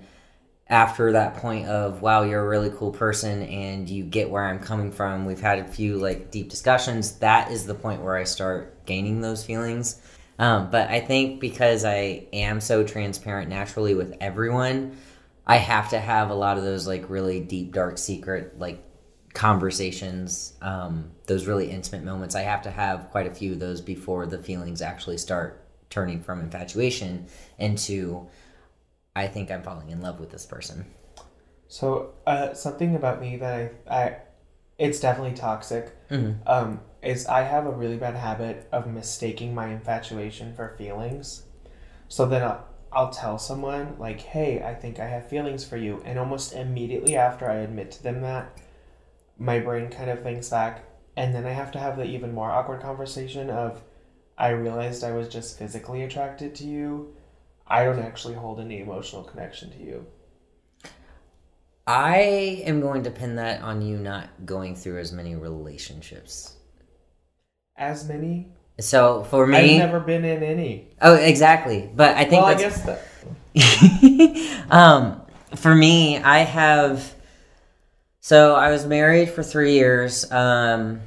after 0.71 1.11
that 1.11 1.35
point 1.35 1.67
of 1.67 2.01
wow 2.01 2.23
you're 2.23 2.43
a 2.43 2.47
really 2.47 2.71
cool 2.71 2.91
person 2.91 3.43
and 3.43 3.87
you 3.89 4.03
get 4.03 4.29
where 4.29 4.45
i'm 4.45 4.59
coming 4.59 4.91
from. 4.91 5.25
We've 5.25 5.39
had 5.39 5.59
a 5.59 5.65
few 5.65 5.97
like 5.97 6.31
deep 6.31 6.49
discussions. 6.49 7.17
That 7.19 7.51
is 7.51 7.67
the 7.67 7.75
point 7.75 8.01
where 8.01 8.15
i 8.15 8.23
start 8.23 8.85
gaining 8.85 9.21
those 9.21 9.45
feelings. 9.45 10.01
Um, 10.39 10.71
but 10.71 10.89
i 10.89 10.99
think 10.99 11.39
because 11.39 11.85
i 11.85 12.25
am 12.33 12.61
so 12.61 12.83
transparent 12.83 13.49
naturally 13.49 13.93
with 13.93 14.15
everyone 14.19 14.97
i 15.45 15.57
have 15.57 15.89
to 15.89 15.99
have 15.99 16.31
a 16.31 16.33
lot 16.33 16.57
of 16.57 16.63
those 16.63 16.87
like 16.87 17.09
really 17.09 17.41
deep 17.41 17.73
dark 17.73 17.99
secret 17.99 18.57
like 18.57 18.83
conversations 19.33 20.53
um, 20.61 21.11
those 21.27 21.47
really 21.47 21.69
intimate 21.69 22.03
moments. 22.03 22.35
I 22.35 22.41
have 22.41 22.61
to 22.63 22.71
have 22.71 23.09
quite 23.11 23.27
a 23.27 23.33
few 23.33 23.53
of 23.53 23.59
those 23.59 23.81
before 23.81 24.25
the 24.25 24.37
feelings 24.37 24.81
actually 24.81 25.17
start 25.17 25.63
turning 25.89 26.21
from 26.21 26.39
infatuation 26.39 27.27
into 27.57 28.27
I 29.15 29.27
think 29.27 29.51
I'm 29.51 29.63
falling 29.63 29.89
in 29.89 30.01
love 30.01 30.19
with 30.19 30.31
this 30.31 30.45
person. 30.45 30.85
So, 31.67 32.13
uh, 32.27 32.53
something 32.53 32.95
about 32.95 33.21
me 33.21 33.37
that 33.37 33.73
I, 33.89 33.93
I, 33.95 34.17
it's 34.77 34.99
definitely 34.99 35.35
toxic. 35.35 35.95
Mhm. 36.09 36.37
Um, 36.45 36.81
is 37.01 37.25
I 37.25 37.41
have 37.41 37.65
a 37.65 37.71
really 37.71 37.97
bad 37.97 38.15
habit 38.15 38.67
of 38.71 38.87
mistaking 38.87 39.55
my 39.55 39.67
infatuation 39.67 40.53
for 40.53 40.75
feelings. 40.77 41.43
So 42.07 42.25
then 42.25 42.43
I'll, 42.43 42.67
I'll 42.91 43.09
tell 43.09 43.37
someone 43.37 43.95
like, 43.97 44.19
"Hey, 44.21 44.61
I 44.61 44.75
think 44.75 44.99
I 44.99 45.07
have 45.07 45.27
feelings 45.27 45.63
for 45.63 45.77
you," 45.77 46.01
and 46.05 46.19
almost 46.19 46.53
immediately 46.53 47.15
after 47.15 47.49
I 47.49 47.55
admit 47.55 47.91
to 47.91 48.03
them 48.03 48.21
that, 48.21 48.57
my 49.37 49.59
brain 49.59 49.89
kind 49.89 50.09
of 50.09 50.21
thinks 50.21 50.49
back, 50.49 50.83
and 51.15 51.33
then 51.33 51.45
I 51.45 51.51
have 51.51 51.71
to 51.71 51.79
have 51.79 51.97
the 51.97 52.05
even 52.05 52.33
more 52.33 52.51
awkward 52.51 52.81
conversation 52.81 53.49
of, 53.49 53.81
"I 54.37 54.49
realized 54.49 55.03
I 55.03 55.11
was 55.13 55.27
just 55.29 55.57
physically 55.57 56.03
attracted 56.03 56.53
to 56.55 56.65
you." 56.65 57.15
I 57.71 57.85
don't 57.85 57.99
actually 57.99 58.33
hold 58.33 58.59
any 58.59 58.81
emotional 58.81 59.23
connection 59.23 59.71
to 59.71 59.77
you. 59.81 60.05
I 61.87 62.17
am 62.65 62.81
going 62.81 63.03
to 63.03 63.11
pin 63.11 63.37
that 63.37 63.61
on 63.61 63.81
you 63.81 63.97
not 63.97 64.27
going 64.45 64.75
through 64.75 64.99
as 64.99 65.13
many 65.13 65.35
relationships. 65.35 66.57
As 67.77 68.05
many 68.05 68.51
So 68.77 69.23
for 69.23 69.47
me, 69.47 69.79
I've 69.79 69.87
never 69.87 70.01
been 70.01 70.25
in 70.25 70.43
any. 70.43 70.89
oh, 71.01 71.15
exactly. 71.15 71.89
But 71.95 72.17
I 72.17 72.25
think 72.25 72.43
Well, 72.43 72.45
I 72.45 72.55
guess 72.55 72.81
that. 72.81 74.67
um, 74.69 75.21
for 75.55 75.73
me, 75.73 76.17
I 76.17 76.39
have. 76.39 77.15
So 78.19 78.53
I 78.53 78.69
was 78.71 78.85
married 78.85 79.29
for 79.29 79.43
three 79.43 79.75
years, 79.75 80.29
um, 80.29 80.99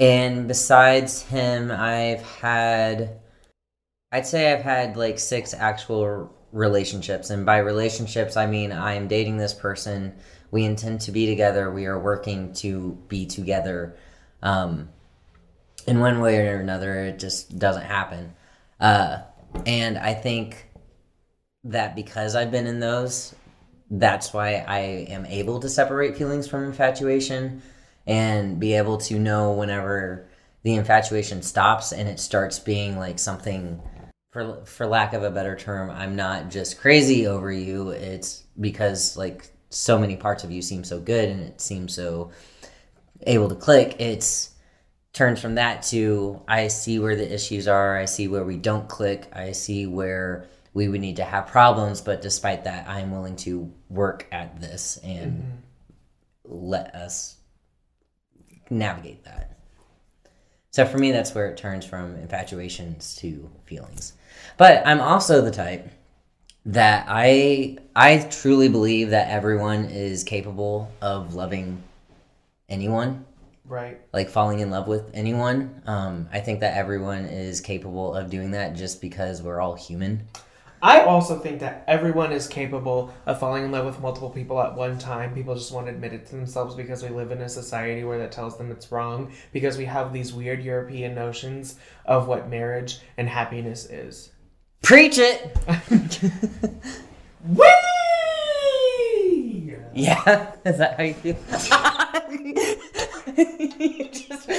and 0.00 0.48
besides 0.48 1.22
him, 1.22 1.70
I've 1.70 2.22
had. 2.22 3.21
I'd 4.12 4.26
say 4.26 4.52
I've 4.52 4.62
had 4.62 4.96
like 4.96 5.18
six 5.18 5.54
actual 5.54 6.32
relationships, 6.52 7.30
and 7.30 7.46
by 7.46 7.58
relationships, 7.58 8.36
I 8.36 8.46
mean 8.46 8.70
I 8.70 8.94
am 8.94 9.08
dating 9.08 9.38
this 9.38 9.54
person. 9.54 10.14
We 10.50 10.64
intend 10.64 11.00
to 11.02 11.12
be 11.12 11.26
together. 11.26 11.70
We 11.70 11.86
are 11.86 11.98
working 11.98 12.52
to 12.54 12.98
be 13.08 13.24
together. 13.24 13.96
Um, 14.42 14.90
in 15.86 15.98
one 15.98 16.20
way 16.20 16.46
or 16.46 16.60
another, 16.60 17.06
it 17.06 17.18
just 17.18 17.58
doesn't 17.58 17.84
happen. 17.84 18.34
Uh, 18.78 19.22
and 19.66 19.96
I 19.96 20.14
think 20.14 20.68
that 21.64 21.96
because 21.96 22.36
I've 22.36 22.50
been 22.50 22.66
in 22.66 22.80
those, 22.80 23.34
that's 23.90 24.32
why 24.32 24.64
I 24.66 24.78
am 25.08 25.26
able 25.26 25.60
to 25.60 25.68
separate 25.68 26.16
feelings 26.16 26.48
from 26.48 26.64
infatuation 26.64 27.62
and 28.06 28.58
be 28.58 28.74
able 28.74 28.98
to 28.98 29.18
know 29.18 29.52
whenever 29.52 30.28
the 30.62 30.74
infatuation 30.74 31.42
stops 31.42 31.92
and 31.92 32.08
it 32.08 32.20
starts 32.20 32.58
being 32.58 32.98
like 32.98 33.18
something 33.18 33.80
for 34.32 34.64
for 34.64 34.86
lack 34.86 35.12
of 35.12 35.22
a 35.22 35.30
better 35.30 35.54
term, 35.54 35.90
I'm 35.90 36.16
not 36.16 36.50
just 36.50 36.80
crazy 36.80 37.26
over 37.26 37.52
you. 37.52 37.90
It's 37.90 38.44
because 38.58 39.16
like 39.16 39.46
so 39.68 39.98
many 39.98 40.16
parts 40.16 40.42
of 40.42 40.50
you 40.50 40.62
seem 40.62 40.84
so 40.84 40.98
good 40.98 41.28
and 41.28 41.40
it 41.42 41.60
seems 41.60 41.94
so 41.94 42.32
able 43.26 43.48
to 43.48 43.54
click. 43.54 43.96
It's 44.00 44.50
turns 45.12 45.40
from 45.40 45.56
that 45.56 45.82
to 45.82 46.40
I 46.48 46.68
see 46.68 46.98
where 46.98 47.14
the 47.14 47.32
issues 47.32 47.68
are, 47.68 47.96
I 47.96 48.06
see 48.06 48.26
where 48.26 48.44
we 48.44 48.56
don't 48.56 48.88
click, 48.88 49.28
I 49.34 49.52
see 49.52 49.86
where 49.86 50.48
we 50.72 50.88
would 50.88 51.02
need 51.02 51.16
to 51.16 51.24
have 51.24 51.46
problems, 51.46 52.00
but 52.00 52.22
despite 52.22 52.64
that, 52.64 52.88
I'm 52.88 53.10
willing 53.10 53.36
to 53.36 53.70
work 53.90 54.26
at 54.32 54.58
this 54.58 54.98
and 55.04 55.32
mm-hmm. 55.32 56.70
let 56.70 56.94
us 56.94 57.36
navigate 58.70 59.24
that. 59.24 59.58
So 60.72 60.86
for 60.86 60.96
me, 60.96 61.12
that's 61.12 61.34
where 61.34 61.48
it 61.48 61.58
turns 61.58 61.84
from 61.84 62.16
infatuations 62.16 63.14
to 63.16 63.50
feelings. 63.66 64.14
But 64.56 64.86
I'm 64.86 65.00
also 65.00 65.42
the 65.42 65.50
type 65.50 65.90
that 66.64 67.04
I 67.08 67.76
I 67.94 68.18
truly 68.30 68.68
believe 68.68 69.10
that 69.10 69.28
everyone 69.28 69.84
is 69.86 70.24
capable 70.24 70.90
of 71.02 71.34
loving 71.34 71.82
anyone 72.68 73.26
Right. 73.66 74.00
like 74.12 74.28
falling 74.30 74.60
in 74.60 74.70
love 74.70 74.88
with 74.88 75.10
anyone. 75.12 75.82
Um, 75.86 76.28
I 76.32 76.40
think 76.40 76.60
that 76.60 76.76
everyone 76.76 77.26
is 77.26 77.60
capable 77.60 78.14
of 78.14 78.30
doing 78.30 78.52
that 78.52 78.74
just 78.74 79.00
because 79.00 79.42
we're 79.42 79.60
all 79.60 79.74
human. 79.74 80.26
I 80.84 81.02
also 81.02 81.38
think 81.38 81.60
that 81.60 81.84
everyone 81.86 82.32
is 82.32 82.48
capable 82.48 83.14
of 83.24 83.38
falling 83.38 83.64
in 83.64 83.70
love 83.70 83.86
with 83.86 84.00
multiple 84.00 84.30
people 84.30 84.60
at 84.60 84.74
one 84.74 84.98
time. 84.98 85.32
People 85.32 85.54
just 85.54 85.70
won't 85.72 85.88
admit 85.88 86.12
it 86.12 86.26
to 86.26 86.34
themselves 86.34 86.74
because 86.74 87.04
we 87.04 87.08
live 87.08 87.30
in 87.30 87.40
a 87.40 87.48
society 87.48 88.02
where 88.02 88.18
that 88.18 88.32
tells 88.32 88.58
them 88.58 88.72
it's 88.72 88.90
wrong 88.90 89.30
because 89.52 89.78
we 89.78 89.84
have 89.84 90.12
these 90.12 90.32
weird 90.32 90.60
European 90.64 91.14
notions 91.14 91.76
of 92.04 92.26
what 92.26 92.50
marriage 92.50 92.98
and 93.16 93.28
happiness 93.28 93.84
is. 93.86 94.32
Preach 94.82 95.18
it! 95.18 95.56
Whee! 97.48 97.66
Yeah, 99.94 100.52
is 100.64 100.78
that 100.78 100.96
how 100.96 101.04
you 101.04 101.14
feel? 101.14 101.36
You 103.78 104.08
just- 104.12 104.50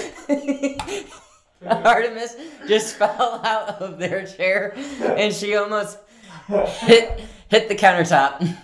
Artemis 1.65 2.35
just 2.67 2.95
fell 2.95 3.41
out 3.43 3.81
of 3.81 3.99
their 3.99 4.25
chair 4.25 4.73
and 5.01 5.33
she 5.33 5.55
almost 5.55 5.97
hit 6.47 7.21
hit 7.49 7.69
the 7.69 7.75
countertop. 7.75 8.57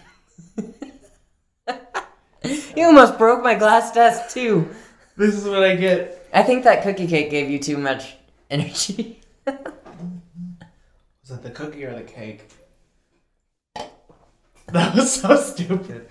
You 2.76 2.86
almost 2.86 3.18
broke 3.18 3.44
my 3.44 3.56
glass 3.56 3.92
desk 3.92 4.34
too. 4.34 4.70
This 5.18 5.36
is 5.36 5.46
what 5.46 5.64
I 5.64 5.76
get. 5.76 6.26
I 6.34 6.44
think 6.44 6.64
that 6.64 6.82
cookie 6.82 7.08
cake 7.08 7.30
gave 7.30 7.50
you 7.50 7.60
too 7.60 7.78
much 7.78 8.16
energy. 8.50 9.20
Was 9.46 9.58
it 11.32 11.44
the 11.44 11.50
cookie 11.50 11.84
or 11.84 11.94
the 11.94 12.04
cake? 12.04 12.50
That 14.72 14.94
was 14.96 15.20
so 15.20 15.36
stupid. 15.36 16.06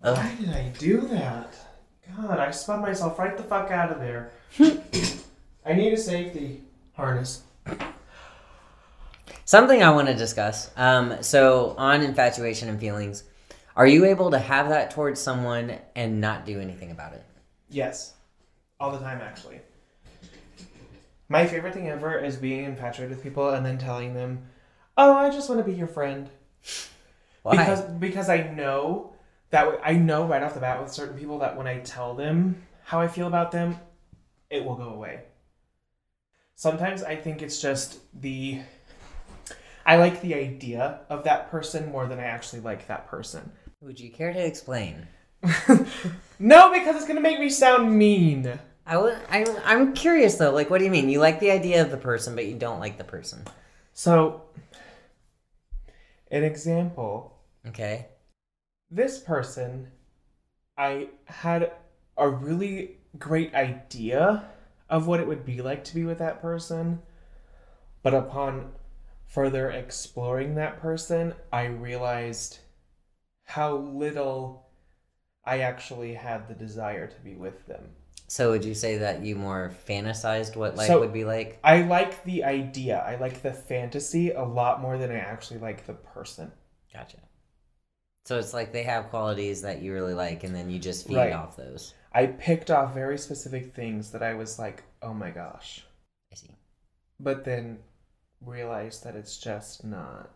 Why 0.00 0.34
did 0.40 0.48
I 0.48 0.72
do 0.78 1.02
that? 1.08 1.54
God, 2.16 2.38
I 2.40 2.50
spun 2.50 2.80
myself 2.80 3.18
right 3.18 3.36
the 3.36 3.42
fuck 3.42 3.70
out 3.70 3.92
of 3.92 4.00
there. 4.00 4.30
I 5.66 5.74
need 5.74 5.92
a 5.92 5.98
safety 5.98 6.62
harness. 6.94 7.42
Something 9.46 9.82
I 9.82 9.90
want 9.90 10.08
to 10.08 10.14
discuss. 10.14 10.70
Um, 10.76 11.22
so 11.22 11.74
on 11.76 12.02
infatuation 12.02 12.68
and 12.68 12.80
feelings, 12.80 13.24
are 13.76 13.86
you 13.86 14.06
able 14.06 14.30
to 14.30 14.38
have 14.38 14.70
that 14.70 14.90
towards 14.90 15.20
someone 15.20 15.78
and 15.94 16.20
not 16.20 16.46
do 16.46 16.60
anything 16.60 16.90
about 16.90 17.12
it? 17.12 17.24
Yes. 17.68 18.14
All 18.80 18.90
the 18.90 18.98
time, 18.98 19.20
actually. 19.20 19.60
My 21.28 21.46
favorite 21.46 21.74
thing 21.74 21.88
ever 21.88 22.18
is 22.18 22.36
being 22.36 22.64
infatuated 22.64 23.16
with 23.16 23.22
people 23.22 23.50
and 23.50 23.64
then 23.64 23.78
telling 23.78 24.14
them, 24.14 24.46
"Oh, 24.96 25.14
I 25.14 25.30
just 25.30 25.48
want 25.48 25.58
to 25.58 25.70
be 25.70 25.76
your 25.76 25.88
friend." 25.88 26.28
Why? 27.42 27.56
Because 27.56 27.82
because 27.82 28.28
I 28.28 28.42
know 28.42 29.14
that 29.50 29.80
I 29.82 29.94
know 29.94 30.24
right 30.26 30.42
off 30.42 30.54
the 30.54 30.60
bat 30.60 30.82
with 30.82 30.92
certain 30.92 31.18
people 31.18 31.38
that 31.38 31.56
when 31.56 31.66
I 31.66 31.80
tell 31.80 32.14
them 32.14 32.62
how 32.84 33.00
I 33.00 33.08
feel 33.08 33.26
about 33.26 33.52
them, 33.52 33.78
it 34.50 34.64
will 34.64 34.76
go 34.76 34.88
away. 34.88 35.22
Sometimes 36.56 37.02
I 37.02 37.16
think 37.16 37.42
it's 37.42 37.60
just 37.60 37.98
the 38.20 38.60
I 39.86 39.96
like 39.96 40.20
the 40.22 40.34
idea 40.34 41.00
of 41.08 41.24
that 41.24 41.50
person 41.50 41.90
more 41.90 42.06
than 42.06 42.18
I 42.18 42.24
actually 42.24 42.60
like 42.60 42.86
that 42.88 43.06
person. 43.06 43.52
Would 43.80 44.00
you 44.00 44.10
care 44.10 44.32
to 44.32 44.44
explain? 44.44 45.06
no, 46.38 46.72
because 46.72 46.96
it's 46.96 47.06
gonna 47.06 47.20
make 47.20 47.38
me 47.38 47.50
sound 47.50 47.96
mean. 47.96 48.58
I 48.86 48.96
would. 48.96 49.18
I, 49.28 49.44
I'm 49.64 49.92
curious 49.94 50.36
though. 50.36 50.52
Like, 50.52 50.70
what 50.70 50.78
do 50.78 50.84
you 50.84 50.90
mean? 50.90 51.08
You 51.08 51.20
like 51.20 51.40
the 51.40 51.50
idea 51.50 51.82
of 51.82 51.90
the 51.90 51.96
person, 51.96 52.34
but 52.34 52.46
you 52.46 52.54
don't 52.54 52.80
like 52.80 52.98
the 52.98 53.04
person. 53.04 53.44
So, 53.92 54.42
an 56.30 56.44
example 56.44 57.38
Okay. 57.66 58.08
this 58.90 59.18
person, 59.18 59.88
I 60.76 61.08
had 61.26 61.72
a 62.16 62.28
really 62.28 62.96
great 63.18 63.54
idea 63.54 64.44
of 64.88 65.06
what 65.06 65.20
it 65.20 65.26
would 65.26 65.44
be 65.44 65.62
like 65.62 65.84
to 65.84 65.94
be 65.94 66.04
with 66.04 66.18
that 66.18 66.42
person, 66.42 67.00
but 68.02 68.14
upon 68.14 68.72
further 69.34 69.70
exploring 69.70 70.54
that 70.54 70.80
person, 70.80 71.34
I 71.52 71.64
realized 71.64 72.58
how 73.42 73.76
little 73.76 74.68
I 75.44 75.58
actually 75.60 76.14
had 76.14 76.46
the 76.48 76.54
desire 76.54 77.08
to 77.08 77.20
be 77.20 77.34
with 77.34 77.66
them. 77.66 77.90
So 78.28 78.50
would 78.52 78.64
you 78.64 78.74
say 78.74 78.98
that 78.98 79.22
you 79.22 79.34
more 79.36 79.72
fantasized 79.86 80.56
what 80.56 80.76
life 80.76 80.86
So- 80.86 81.00
would 81.00 81.12
be 81.12 81.24
like? 81.24 81.58
I 81.64 81.82
like 81.82 82.22
the 82.24 82.44
idea, 82.44 82.98
I 83.00 83.16
like 83.16 83.42
the 83.42 83.52
fantasy 83.52 84.30
a 84.30 84.42
lot 84.44 84.80
more 84.80 84.96
than 84.96 85.10
I 85.10 85.18
actually 85.18 85.60
like 85.60 85.84
the 85.86 85.92
person. 85.94 86.52
Gotcha. 86.92 87.18
So 88.24 88.38
it's 88.38 88.54
like 88.54 88.72
they 88.72 88.84
have 88.84 89.10
qualities 89.10 89.60
that 89.62 89.82
you 89.82 89.92
really 89.92 90.14
like, 90.14 90.44
and 90.44 90.54
then 90.54 90.70
you 90.70 90.78
just 90.78 91.06
feed 91.06 91.16
Right. 91.16 91.32
off 91.32 91.56
those. 91.56 91.92
I 92.12 92.26
picked 92.26 92.70
off 92.70 92.94
very 92.94 93.18
specific 93.18 93.74
things 93.74 94.12
that 94.12 94.22
I 94.22 94.32
was 94.34 94.58
like, 94.58 94.84
oh 95.02 95.12
my 95.12 95.30
gosh. 95.30 95.84
I 96.32 96.36
see. 96.36 96.50
but 97.20 97.44
then 97.44 97.78
realized 98.46 99.04
that 99.04 99.16
it's 99.16 99.38
just 99.38 99.84
not 99.84 100.30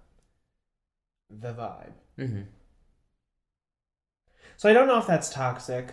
the 1.31 1.53
vibe. 1.53 1.93
Mm-hmm. 2.19 2.43
So 4.57 4.69
I 4.69 4.73
don't 4.73 4.89
know 4.89 4.99
if 4.99 5.07
that's 5.07 5.31
toxic. 5.31 5.93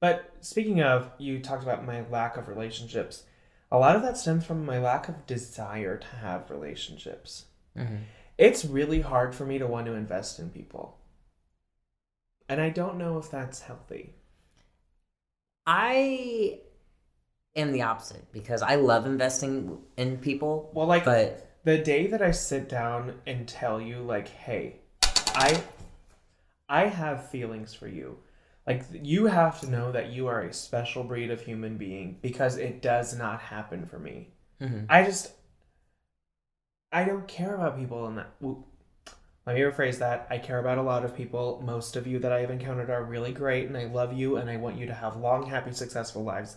But 0.00 0.32
speaking 0.40 0.80
of, 0.80 1.10
you 1.18 1.40
talked 1.40 1.62
about 1.62 1.84
my 1.84 2.04
lack 2.08 2.36
of 2.36 2.48
relationships. 2.48 3.24
A 3.72 3.78
lot 3.78 3.96
of 3.96 4.02
that 4.02 4.16
stems 4.16 4.44
from 4.44 4.64
my 4.64 4.78
lack 4.78 5.08
of 5.08 5.26
desire 5.26 5.96
to 5.96 6.06
have 6.06 6.50
relationships. 6.50 7.46
Mm-hmm. 7.76 7.96
It's 8.38 8.64
really 8.64 9.02
hard 9.02 9.34
for 9.34 9.44
me 9.44 9.58
to 9.58 9.66
want 9.66 9.86
to 9.86 9.94
invest 9.94 10.38
in 10.38 10.50
people. 10.50 10.96
And 12.48 12.60
I 12.60 12.70
don't 12.70 12.98
know 12.98 13.18
if 13.18 13.30
that's 13.30 13.60
healthy. 13.60 14.14
I 15.66 16.60
am 17.56 17.72
the 17.72 17.82
opposite 17.82 18.30
because 18.32 18.62
I 18.62 18.76
love 18.76 19.06
investing 19.06 19.78
in 19.96 20.18
people, 20.18 20.70
Well, 20.74 20.86
like 20.86 21.04
but 21.04 21.46
the 21.64 21.78
day 21.78 22.06
that 22.08 22.22
I 22.22 22.30
sit 22.30 22.68
down 22.68 23.20
and 23.26 23.46
tell 23.46 23.80
you 23.80 23.98
like, 23.98 24.28
"Hey, 24.28 24.80
I 25.34 25.62
I 26.68 26.86
have 26.86 27.30
feelings 27.30 27.74
for 27.74 27.88
you." 27.88 28.18
Like 28.66 28.84
you 28.92 29.26
have 29.26 29.60
to 29.60 29.70
know 29.70 29.90
that 29.92 30.10
you 30.10 30.26
are 30.28 30.42
a 30.42 30.52
special 30.52 31.02
breed 31.02 31.30
of 31.30 31.40
human 31.40 31.76
being 31.76 32.18
because 32.22 32.56
it 32.56 32.82
does 32.82 33.16
not 33.16 33.40
happen 33.40 33.86
for 33.86 33.98
me. 33.98 34.28
Mhm. 34.60 34.86
I 34.88 35.04
just 35.04 35.32
I 36.92 37.04
don't 37.04 37.26
care 37.28 37.54
about 37.54 37.78
people 37.78 38.06
in 38.08 38.16
that 38.16 38.28
let 39.46 39.54
me 39.56 39.62
rephrase 39.62 39.98
that. 39.98 40.26
I 40.30 40.38
care 40.38 40.58
about 40.58 40.78
a 40.78 40.82
lot 40.82 41.04
of 41.04 41.16
people. 41.16 41.62
Most 41.64 41.96
of 41.96 42.06
you 42.06 42.18
that 42.18 42.30
I 42.30 42.40
have 42.40 42.50
encountered 42.50 42.90
are 42.90 43.02
really 43.02 43.32
great 43.32 43.66
and 43.66 43.76
I 43.76 43.86
love 43.86 44.12
you 44.12 44.36
and 44.36 44.50
I 44.50 44.56
want 44.56 44.76
you 44.76 44.86
to 44.86 44.94
have 44.94 45.16
long, 45.16 45.46
happy, 45.46 45.72
successful 45.72 46.22
lives. 46.22 46.56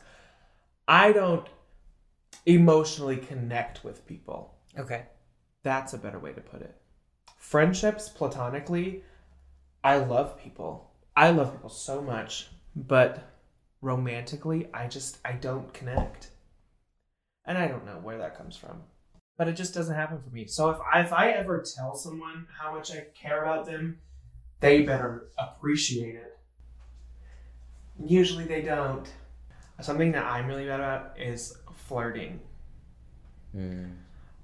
I 0.88 1.12
don't 1.12 1.48
emotionally 2.46 3.18
connect 3.18 3.84
with 3.84 4.06
people. 4.06 4.56
okay. 4.78 5.06
That's 5.64 5.94
a 5.94 5.98
better 5.98 6.20
way 6.20 6.34
to 6.34 6.42
put 6.42 6.62
it. 6.62 6.76
Friendships, 7.38 8.10
platonically, 8.10 9.02
I 9.82 9.98
love 9.98 10.38
people. 10.38 10.92
I 11.16 11.30
love 11.30 11.54
people 11.54 11.70
so 11.70 12.02
much, 12.02 12.50
but 12.76 13.24
romantically, 13.82 14.68
I 14.74 14.88
just 14.88 15.20
I 15.24 15.34
don't 15.34 15.74
connect. 15.74 16.32
And 17.46 17.58
I 17.58 17.68
don't 17.68 17.86
know 17.86 18.00
where 18.02 18.18
that 18.18 18.38
comes 18.38 18.58
from. 18.58 18.82
But 19.38 19.48
it 19.48 19.54
just 19.54 19.74
doesn't 19.74 19.96
happen 19.96 20.20
for 20.22 20.30
me. 20.30 20.48
So 20.48 20.70
if 20.70 20.78
I, 20.92 21.02
if 21.02 21.12
I 21.12 21.32
ever 21.32 21.64
tell 21.64 21.96
someone 21.96 22.48
how 22.60 22.76
much 22.76 22.92
I 22.92 23.06
care 23.16 23.44
about 23.44 23.66
them, 23.66 24.00
they 24.60 24.84
better 24.84 25.30
appreciate 25.38 26.16
it. 26.16 26.38
Usually 28.06 28.46
they 28.46 28.62
don't. 28.62 29.08
Something 29.82 30.12
that 30.14 30.26
I'm 30.26 30.48
really 30.48 30.66
bad 30.66 30.80
about 30.80 31.20
is 31.20 31.58
flirting. 31.74 32.40
Mm. 33.56 33.96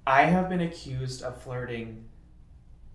I 0.06 0.22
have 0.22 0.48
been 0.48 0.60
accused 0.60 1.22
of 1.22 1.40
flirting. 1.40 2.04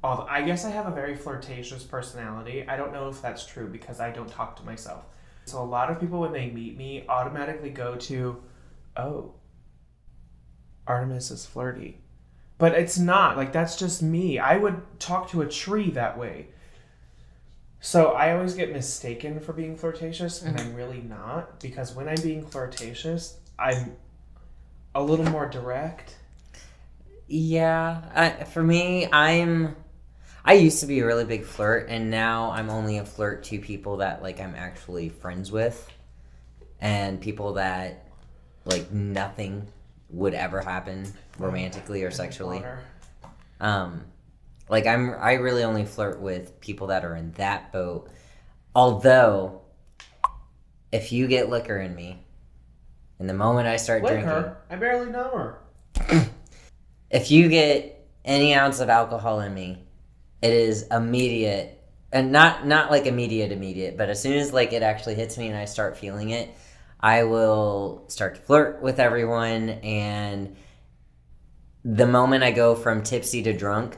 I 0.04 0.44
guess 0.44 0.66
I 0.66 0.70
have 0.70 0.86
a 0.86 0.92
very 0.92 1.16
flirtatious 1.16 1.84
personality. 1.84 2.64
I 2.68 2.78
don't 2.78 2.94
know 2.94 3.10
if 3.10 3.22
that's 3.24 3.46
true 3.46 3.68
because 3.68 4.00
I 4.00 4.12
don't 4.12 4.30
talk 4.30 4.56
to 4.58 4.64
myself. 4.64 5.06
So 5.46 5.62
a 5.62 5.66
lot 5.66 5.90
of 5.90 6.00
people 6.00 6.20
when 6.20 6.32
they 6.32 6.52
meet 6.52 6.78
me 6.78 7.06
automatically 7.10 7.72
go 7.72 7.96
to, 7.96 8.44
"Oh, 8.96 9.34
Artemis 10.86 11.32
is 11.32 11.46
flirty." 11.46 12.02
But 12.58 12.74
it's 12.74 12.98
not. 13.00 13.36
Like 13.36 13.52
that's 13.52 13.78
just 13.78 14.04
me. 14.04 14.38
I 14.38 14.58
would 14.58 14.82
talk 15.00 15.30
to 15.30 15.42
a 15.42 15.48
tree 15.48 15.90
that 15.92 16.18
way. 16.18 16.50
So 17.80 18.12
I 18.12 18.34
always 18.34 18.56
get 18.56 18.72
mistaken 18.72 19.40
for 19.40 19.54
being 19.54 19.78
flirtatious 19.78 20.42
and 20.42 20.60
I'm 20.60 20.74
really 20.74 21.02
not 21.02 21.60
because 21.60 21.94
when 21.94 22.08
I'm 22.08 22.22
being 22.22 22.46
flirtatious, 22.46 23.38
I'm 23.60 23.96
a 24.96 25.04
little 25.04 25.26
more 25.26 25.48
direct. 25.48 26.16
Yeah, 27.28 28.02
I, 28.14 28.44
for 28.46 28.64
me, 28.64 29.08
I'm. 29.12 29.76
I 30.48 30.54
used 30.54 30.80
to 30.82 30.86
be 30.86 31.00
a 31.00 31.06
really 31.06 31.26
big 31.26 31.44
flirt, 31.44 31.90
and 31.90 32.12
now 32.12 32.52
I'm 32.52 32.70
only 32.70 33.00
a 33.00 33.06
flirt 33.06 33.46
to 33.46 33.60
people 33.60 33.98
that 33.98 34.22
like 34.22 34.40
I'm 34.40 34.54
actually 34.56 35.10
friends 35.10 35.52
with, 35.52 35.92
and 36.80 37.20
people 37.20 37.54
that 37.54 38.08
like 38.64 38.92
nothing 38.92 39.68
would 40.10 40.34
ever 40.36 40.62
happen 40.62 41.12
romantically 41.40 42.04
or 42.04 42.12
sexually. 42.12 42.64
Um, 43.60 44.04
like 44.70 44.88
I'm, 44.88 45.14
I 45.20 45.34
really 45.34 45.64
only 45.64 45.86
flirt 45.86 46.20
with 46.20 46.60
people 46.60 46.88
that 46.88 47.06
are 47.06 47.16
in 47.16 47.32
that 47.34 47.72
boat. 47.72 48.10
Although, 48.74 49.62
if 50.92 51.12
you 51.12 51.28
get 51.28 51.50
liquor 51.50 51.78
in 51.78 51.96
me, 51.96 52.26
and 53.20 53.30
the 53.30 53.34
moment 53.34 53.68
I 53.68 53.78
start 53.78 54.04
drinking, 54.04 54.28
Liquor? 54.28 54.58
I 54.70 54.76
barely 54.76 55.12
know 55.12 55.58
her. 56.00 56.30
if 57.10 57.32
you 57.32 57.48
get 57.48 58.06
any 58.26 58.54
ounce 58.54 58.80
of 58.80 58.90
alcohol 58.90 59.40
in 59.40 59.54
me, 59.54 59.84
it 60.42 60.52
is 60.52 60.88
immediate, 60.92 61.82
and 62.12 62.32
not 62.32 62.68
not 62.68 62.92
like 62.92 63.06
immediate 63.06 63.52
immediate, 63.52 63.98
but 63.98 64.10
as 64.10 64.22
soon 64.22 64.34
as 64.34 64.52
like 64.52 64.74
it 64.74 64.84
actually 64.84 65.16
hits 65.16 65.38
me 65.38 65.48
and 65.48 65.58
I 65.58 65.66
start 65.66 65.98
feeling 65.98 66.32
it, 66.32 66.54
I 67.00 67.24
will 67.24 68.04
start 68.08 68.36
to 68.36 68.42
flirt 68.42 68.82
with 68.82 69.00
everyone, 69.00 69.70
and 69.70 70.56
the 71.86 72.08
moment 72.08 72.44
I 72.44 72.52
go 72.52 72.76
from 72.76 73.04
tipsy 73.04 73.44
to 73.44 73.54
drunk. 73.54 73.98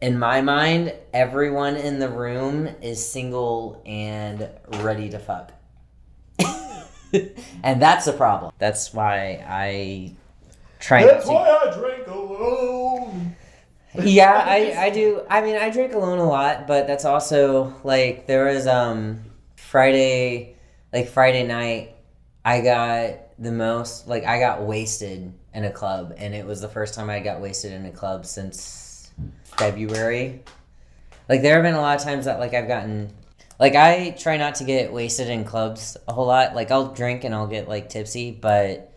In 0.00 0.18
my 0.18 0.40
mind, 0.40 0.94
everyone 1.12 1.76
in 1.76 1.98
the 1.98 2.08
room 2.08 2.68
is 2.80 3.06
single 3.06 3.82
and 3.84 4.48
ready 4.78 5.10
to 5.10 5.18
fuck. 5.18 5.52
and 7.62 7.82
that's 7.82 8.06
a 8.06 8.14
problem. 8.14 8.52
That's 8.58 8.94
why 8.94 9.44
I 9.46 10.14
try 10.78 11.04
That's 11.04 11.26
to 11.26 11.32
why 11.32 11.48
I 11.50 11.74
drink 11.78 12.06
alone. 12.06 13.36
yeah, 14.02 14.32
I, 14.46 14.86
I 14.86 14.90
do. 14.90 15.22
I 15.28 15.42
mean, 15.42 15.56
I 15.56 15.68
drink 15.68 15.92
alone 15.92 16.18
a 16.18 16.26
lot, 16.26 16.66
but 16.66 16.86
that's 16.86 17.04
also 17.04 17.74
like 17.84 18.26
there 18.26 18.46
was 18.46 18.66
um 18.66 19.20
Friday, 19.56 20.56
like 20.94 21.08
Friday 21.10 21.46
night, 21.46 21.94
I 22.42 22.62
got 22.62 23.18
the 23.38 23.52
most 23.52 24.08
like 24.08 24.24
I 24.24 24.38
got 24.38 24.62
wasted 24.62 25.30
in 25.52 25.64
a 25.64 25.70
club, 25.70 26.14
and 26.16 26.34
it 26.34 26.46
was 26.46 26.62
the 26.62 26.68
first 26.68 26.94
time 26.94 27.10
I 27.10 27.20
got 27.20 27.42
wasted 27.42 27.72
in 27.72 27.84
a 27.84 27.90
club 27.90 28.24
since 28.24 28.79
February. 29.44 30.42
Like 31.28 31.42
there 31.42 31.54
have 31.54 31.62
been 31.62 31.74
a 31.74 31.80
lot 31.80 31.98
of 31.98 32.04
times 32.04 32.24
that 32.24 32.38
like 32.38 32.54
I've 32.54 32.68
gotten 32.68 33.10
like 33.58 33.74
I 33.74 34.10
try 34.18 34.36
not 34.36 34.56
to 34.56 34.64
get 34.64 34.92
wasted 34.92 35.28
in 35.28 35.44
clubs 35.44 35.96
a 36.08 36.12
whole 36.12 36.26
lot. 36.26 36.54
Like 36.54 36.70
I'll 36.70 36.94
drink 36.94 37.24
and 37.24 37.34
I'll 37.34 37.46
get 37.46 37.68
like 37.68 37.88
tipsy, 37.88 38.30
but 38.30 38.92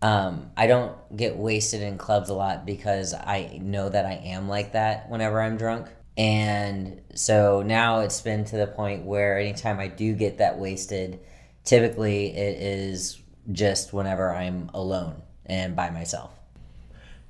um, 0.00 0.50
I 0.56 0.66
don't 0.66 0.94
get 1.16 1.36
wasted 1.36 1.82
in 1.82 1.98
clubs 1.98 2.30
a 2.30 2.34
lot 2.34 2.64
because 2.64 3.14
I 3.14 3.58
know 3.60 3.88
that 3.88 4.06
I 4.06 4.14
am 4.14 4.48
like 4.48 4.72
that 4.72 5.10
whenever 5.10 5.40
I'm 5.40 5.56
drunk. 5.56 5.88
And 6.16 7.00
so 7.14 7.62
now 7.62 8.00
it's 8.00 8.20
been 8.20 8.44
to 8.46 8.56
the 8.56 8.66
point 8.66 9.04
where 9.04 9.38
anytime 9.38 9.78
I 9.78 9.88
do 9.88 10.14
get 10.14 10.38
that 10.38 10.58
wasted, 10.58 11.20
typically 11.64 12.36
it 12.36 12.60
is 12.60 13.20
just 13.52 13.92
whenever 13.92 14.34
I'm 14.34 14.70
alone 14.74 15.22
and 15.46 15.76
by 15.76 15.90
myself. 15.90 16.32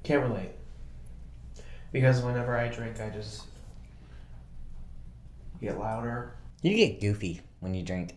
Can't 0.04 0.22
relate. 0.22 0.57
Because 1.92 2.20
whenever 2.20 2.56
I 2.56 2.68
drink, 2.68 3.00
I 3.00 3.10
just 3.10 3.44
get 5.60 5.78
louder. 5.78 6.34
You 6.62 6.74
get 6.76 7.00
goofy 7.00 7.40
when 7.60 7.74
you 7.74 7.82
drink. 7.82 8.16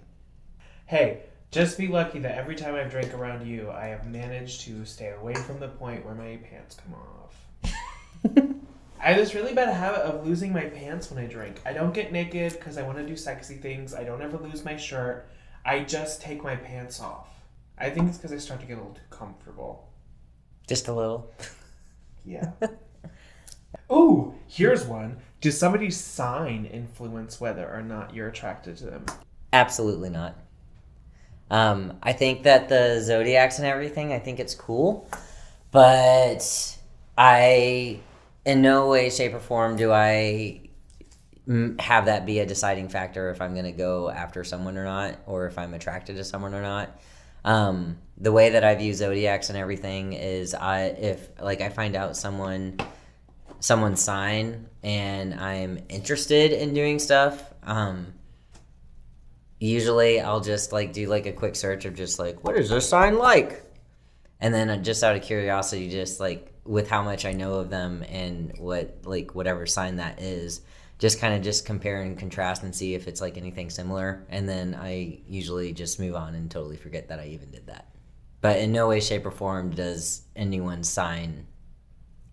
Hey, 0.85 1.21
just 1.51 1.77
be 1.77 1.87
lucky 1.87 2.19
that 2.19 2.37
every 2.37 2.55
time 2.55 2.75
I've 2.75 2.91
drank 2.91 3.13
around 3.13 3.47
you, 3.47 3.69
I 3.71 3.87
have 3.87 4.07
managed 4.07 4.61
to 4.61 4.85
stay 4.85 5.11
away 5.11 5.33
from 5.33 5.59
the 5.59 5.67
point 5.67 6.05
where 6.05 6.15
my 6.15 6.37
pants 6.37 6.75
come 6.75 6.95
off. 6.95 7.45
I 9.03 9.09
have 9.13 9.17
this 9.17 9.33
really 9.33 9.53
bad 9.53 9.73
habit 9.73 10.01
of 10.01 10.25
losing 10.27 10.53
my 10.53 10.65
pants 10.65 11.09
when 11.09 11.23
I 11.23 11.27
drink. 11.27 11.59
I 11.65 11.73
don't 11.73 11.93
get 11.93 12.11
naked 12.11 12.53
because 12.53 12.77
I 12.77 12.83
want 12.83 12.99
to 12.99 13.05
do 13.05 13.17
sexy 13.17 13.55
things. 13.55 13.93
I 13.93 14.03
don't 14.03 14.21
ever 14.21 14.37
lose 14.37 14.63
my 14.63 14.77
shirt. 14.77 15.27
I 15.65 15.79
just 15.79 16.21
take 16.21 16.43
my 16.43 16.55
pants 16.55 17.01
off. 17.01 17.27
I 17.77 17.89
think 17.89 18.09
it's 18.09 18.17
because 18.17 18.31
I 18.31 18.37
start 18.37 18.61
to 18.61 18.67
get 18.67 18.73
a 18.73 18.77
little 18.77 18.93
too 18.93 19.01
comfortable. 19.09 19.89
Just 20.67 20.87
a 20.87 20.93
little. 20.93 21.31
Yeah. 22.23 22.51
Ooh, 23.91 24.35
here's 24.47 24.85
one. 24.85 25.17
Does 25.41 25.57
somebody's 25.57 25.99
sign 25.99 26.65
influence 26.65 27.41
whether 27.41 27.67
or 27.69 27.81
not 27.81 28.13
you're 28.13 28.27
attracted 28.27 28.77
to 28.77 28.85
them? 28.85 29.05
Absolutely 29.53 30.09
not. 30.09 30.37
Um, 31.49 31.97
I 32.01 32.13
think 32.13 32.43
that 32.43 32.69
the 32.69 33.01
zodiacs 33.01 33.57
and 33.57 33.67
everything, 33.67 34.13
I 34.13 34.19
think 34.19 34.39
it's 34.39 34.55
cool, 34.55 35.09
but 35.71 36.77
I, 37.17 37.99
in 38.45 38.61
no 38.61 38.87
way, 38.87 39.09
shape, 39.09 39.33
or 39.33 39.39
form, 39.39 39.75
do 39.75 39.91
I 39.91 40.61
mm, 41.47 41.79
have 41.81 42.05
that 42.05 42.25
be 42.25 42.39
a 42.39 42.45
deciding 42.45 42.89
factor 42.89 43.29
if 43.29 43.41
I'm 43.41 43.53
going 43.53 43.65
to 43.65 43.71
go 43.71 44.09
after 44.09 44.43
someone 44.43 44.77
or 44.77 44.85
not, 44.85 45.19
or 45.25 45.47
if 45.47 45.57
I'm 45.57 45.73
attracted 45.73 46.15
to 46.17 46.23
someone 46.23 46.53
or 46.53 46.61
not. 46.61 46.99
Um, 47.43 47.97
the 48.17 48.31
way 48.31 48.51
that 48.51 48.63
I 48.63 48.75
view 48.75 48.93
zodiacs 48.93 49.49
and 49.49 49.57
everything 49.57 50.13
is, 50.13 50.53
I 50.53 50.83
if 50.83 51.29
like 51.41 51.61
I 51.61 51.69
find 51.69 51.95
out 51.95 52.15
someone 52.15 52.77
someone's 53.61 54.01
sign 54.01 54.67
and 54.83 55.35
I'm 55.35 55.79
interested 55.87 56.51
in 56.51 56.73
doing 56.73 56.99
stuff. 56.99 57.53
Um, 57.63 58.13
usually 59.59 60.19
I'll 60.19 60.41
just 60.41 60.73
like 60.73 60.91
do 60.91 61.07
like 61.07 61.27
a 61.27 61.31
quick 61.31 61.55
search 61.55 61.85
of 61.85 61.95
just 61.95 62.19
like 62.19 62.43
what 62.43 62.57
is 62.57 62.69
this 62.69 62.89
sign 62.89 63.17
like, 63.17 63.63
and 64.41 64.53
then 64.53 64.69
uh, 64.69 64.77
just 64.77 65.03
out 65.03 65.15
of 65.15 65.21
curiosity, 65.21 65.89
just 65.89 66.19
like 66.19 66.51
with 66.65 66.89
how 66.89 67.03
much 67.03 67.25
I 67.25 67.33
know 67.33 67.53
of 67.55 67.69
them 67.69 68.03
and 68.09 68.53
what 68.57 68.97
like 69.05 69.35
whatever 69.35 69.67
sign 69.67 69.97
that 69.97 70.19
is, 70.19 70.61
just 70.97 71.19
kind 71.19 71.35
of 71.35 71.43
just 71.43 71.63
compare 71.65 72.01
and 72.01 72.17
contrast 72.17 72.63
and 72.63 72.75
see 72.75 72.95
if 72.95 73.07
it's 73.07 73.21
like 73.21 73.37
anything 73.37 73.69
similar, 73.69 74.25
and 74.29 74.49
then 74.49 74.73
I 74.73 75.19
usually 75.27 75.71
just 75.71 75.99
move 75.99 76.15
on 76.15 76.33
and 76.33 76.49
totally 76.49 76.77
forget 76.77 77.09
that 77.09 77.19
I 77.19 77.27
even 77.27 77.51
did 77.51 77.67
that. 77.67 77.93
But 78.41 78.57
in 78.57 78.71
no 78.71 78.87
way, 78.87 78.99
shape, 78.99 79.27
or 79.27 79.31
form 79.31 79.69
does 79.69 80.23
anyone's 80.35 80.89
sign 80.89 81.45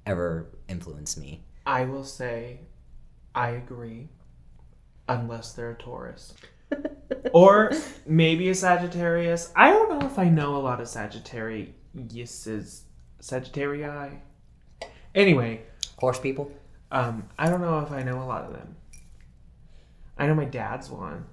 ever 0.07 0.49
influence 0.69 1.17
me. 1.17 1.43
I 1.67 1.85
will 1.85 2.05
say, 2.05 2.61
I 3.35 3.51
agree, 3.51 4.09
unless 5.09 5.53
they're 5.53 5.73
a 5.73 5.75
Taurus. 5.75 6.35
or 7.33 7.73
maybe 8.07 8.49
a 8.51 8.55
Sagittarius. 8.55 9.53
I 9.57 9.71
don't 9.71 9.99
know 9.99 10.07
if 10.07 10.19
I 10.19 10.29
know 10.29 10.57
a 10.57 10.59
lot 10.59 10.81
of 10.81 10.87
Sagittariuses. 10.87 12.81
Sagittarii. 13.21 14.19
Anyway, 15.15 15.63
Horse 15.99 16.21
people. 16.21 16.53
um, 16.93 17.29
I 17.39 17.49
don't 17.51 17.61
know 17.61 17.81
if 17.81 17.91
I 17.91 18.03
know 18.03 18.23
a 18.23 18.25
lot 18.25 18.45
of 18.45 18.53
them. 18.53 18.77
I 20.19 20.27
know 20.27 20.35
my 20.35 20.45
dad's 20.45 20.91
one. 20.91 21.27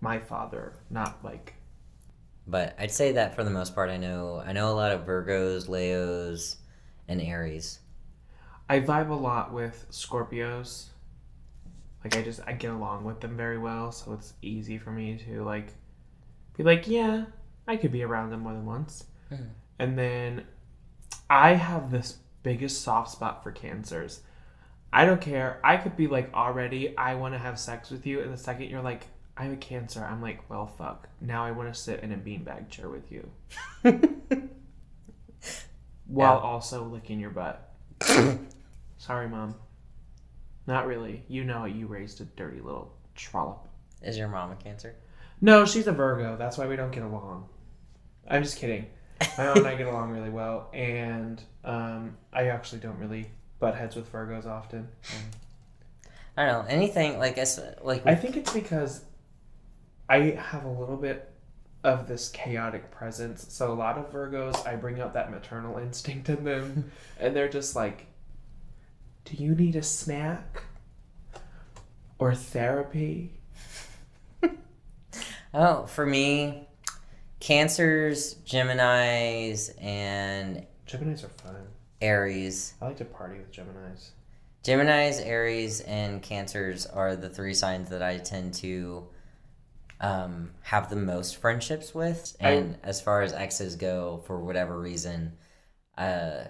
My 0.00 0.18
father, 0.18 0.72
not 0.90 1.22
like 1.24 1.54
But 2.46 2.74
I'd 2.78 2.90
say 2.90 3.12
that 3.12 3.34
for 3.34 3.44
the 3.44 3.50
most 3.50 3.74
part, 3.74 3.90
I 3.90 3.96
know 3.96 4.42
I 4.44 4.52
know 4.52 4.70
a 4.70 4.74
lot 4.74 4.92
of 4.92 5.04
Virgos, 5.06 5.68
Leos, 5.68 6.56
and 7.08 7.20
Aries. 7.20 7.80
I 8.70 8.80
vibe 8.80 9.10
a 9.10 9.14
lot 9.14 9.52
with 9.52 9.84
Scorpios. 9.90 10.86
Like 12.04 12.16
I 12.16 12.22
just 12.22 12.40
I 12.46 12.52
get 12.52 12.70
along 12.70 13.04
with 13.04 13.20
them 13.20 13.36
very 13.36 13.58
well, 13.58 13.90
so 13.92 14.12
it's 14.12 14.32
easy 14.42 14.78
for 14.78 14.90
me 14.92 15.18
to 15.26 15.42
like 15.44 15.74
be 16.56 16.62
like, 16.62 16.86
yeah, 16.88 17.24
I 17.66 17.76
could 17.76 17.92
be 17.92 18.02
around 18.04 18.30
them 18.30 18.40
more 18.40 18.52
than 18.52 18.64
once. 18.64 19.04
Mhm. 19.30 19.48
And 19.78 19.98
then 19.98 20.44
I 21.28 21.54
have 21.54 21.90
this 21.90 22.18
biggest 22.42 22.82
soft 22.82 23.10
spot 23.10 23.42
for 23.42 23.50
cancers. 23.52 24.22
I 24.92 25.04
don't 25.04 25.20
care. 25.20 25.60
I 25.64 25.76
could 25.76 25.96
be 25.96 26.06
like 26.06 26.32
already 26.32 26.96
I 26.96 27.14
want 27.16 27.34
to 27.34 27.38
have 27.38 27.58
sex 27.58 27.90
with 27.90 28.06
you 28.06 28.20
and 28.22 28.32
the 28.32 28.36
second 28.38 28.70
you're 28.70 28.82
like 28.82 29.08
I'm 29.36 29.52
a 29.52 29.56
cancer, 29.56 30.04
I'm 30.04 30.22
like, 30.22 30.48
well 30.48 30.66
fuck. 30.66 31.08
Now 31.20 31.44
I 31.44 31.50
want 31.50 31.72
to 31.74 31.78
sit 31.80 32.00
in 32.00 32.12
a 32.12 32.16
beanbag 32.16 32.68
chair 32.70 32.88
with 32.88 33.10
you. 33.10 33.30
While 36.06 36.36
Yeah. 36.36 36.40
also 36.40 36.84
licking 36.84 37.20
your 37.20 37.30
butt. 37.30 37.66
Sorry, 39.00 39.26
mom. 39.26 39.54
Not 40.66 40.86
really. 40.86 41.24
You 41.26 41.42
know 41.42 41.64
you 41.64 41.86
raised 41.86 42.20
a 42.20 42.24
dirty 42.24 42.60
little 42.60 42.92
trollop. 43.14 43.66
Is 44.02 44.18
your 44.18 44.28
mom 44.28 44.52
a 44.52 44.56
Cancer? 44.56 44.94
No, 45.40 45.64
she's 45.64 45.86
a 45.86 45.92
Virgo. 45.92 46.36
That's 46.36 46.58
why 46.58 46.66
we 46.66 46.76
don't 46.76 46.90
get 46.90 47.02
along. 47.02 47.48
I'm 48.28 48.42
just 48.42 48.58
kidding. 48.58 48.84
My 49.38 49.46
mom 49.46 49.56
and 49.56 49.66
I 49.68 49.74
get 49.76 49.86
along 49.86 50.10
really 50.10 50.28
well, 50.28 50.68
and 50.74 51.42
um, 51.64 52.18
I 52.30 52.48
actually 52.48 52.80
don't 52.80 52.98
really 52.98 53.30
butt 53.58 53.74
heads 53.74 53.96
with 53.96 54.12
Virgos 54.12 54.44
often. 54.44 54.86
I 56.36 56.44
don't 56.44 56.66
know 56.66 56.70
anything 56.70 57.18
like 57.18 57.38
I 57.38 57.46
like 57.80 58.06
I 58.06 58.14
think 58.14 58.36
it's 58.36 58.52
because 58.52 59.02
I 60.10 60.38
have 60.38 60.64
a 60.64 60.70
little 60.70 60.98
bit 60.98 61.32
of 61.84 62.06
this 62.06 62.28
chaotic 62.28 62.90
presence. 62.90 63.46
So 63.48 63.72
a 63.72 63.74
lot 63.74 63.96
of 63.96 64.12
Virgos, 64.12 64.66
I 64.66 64.76
bring 64.76 65.00
out 65.00 65.14
that 65.14 65.30
maternal 65.30 65.78
instinct 65.78 66.28
in 66.28 66.44
them, 66.44 66.90
and 67.18 67.34
they're 67.34 67.48
just 67.48 67.74
like, 67.74 68.06
"Do 69.24 69.36
you 69.42 69.54
need 69.54 69.76
a 69.76 69.82
snack 69.82 70.62
or 72.18 72.34
therapy?" 72.34 73.40
oh 75.54 75.86
for 75.86 76.06
me, 76.06 76.68
Cancers, 77.40 78.34
Gemini's, 78.44 79.70
and 79.80 80.66
Gemini's 80.86 81.24
are 81.24 81.28
fun. 81.28 81.56
Aries. 82.00 82.74
I 82.80 82.86
like 82.86 82.96
to 82.98 83.04
party 83.04 83.38
with 83.38 83.50
Gemini's. 83.50 84.12
Gemini's, 84.62 85.18
Aries, 85.20 85.80
and 85.82 86.22
Cancers 86.22 86.86
are 86.86 87.16
the 87.16 87.28
three 87.30 87.54
signs 87.54 87.88
that 87.90 88.02
I 88.02 88.18
tend 88.18 88.54
to 88.54 89.08
um, 90.00 90.50
have 90.62 90.90
the 90.90 90.96
most 90.96 91.36
friendships 91.36 91.94
with. 91.94 92.36
I- 92.40 92.50
And 92.50 92.78
as 92.82 93.00
far 93.00 93.22
as 93.22 93.32
exes 93.32 93.76
go, 93.76 94.22
for 94.26 94.38
whatever 94.40 94.78
reason, 94.78 95.32
uh, 95.96 96.44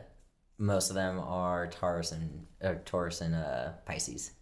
most 0.61 0.90
of 0.90 0.94
them 0.94 1.18
are 1.18 1.66
Taurus 1.68 2.12
and 2.12 2.46
uh, 2.62 2.75
Taurus 2.85 3.23
and 3.23 3.35
uh, 3.35 3.70
Pisces. 3.87 4.33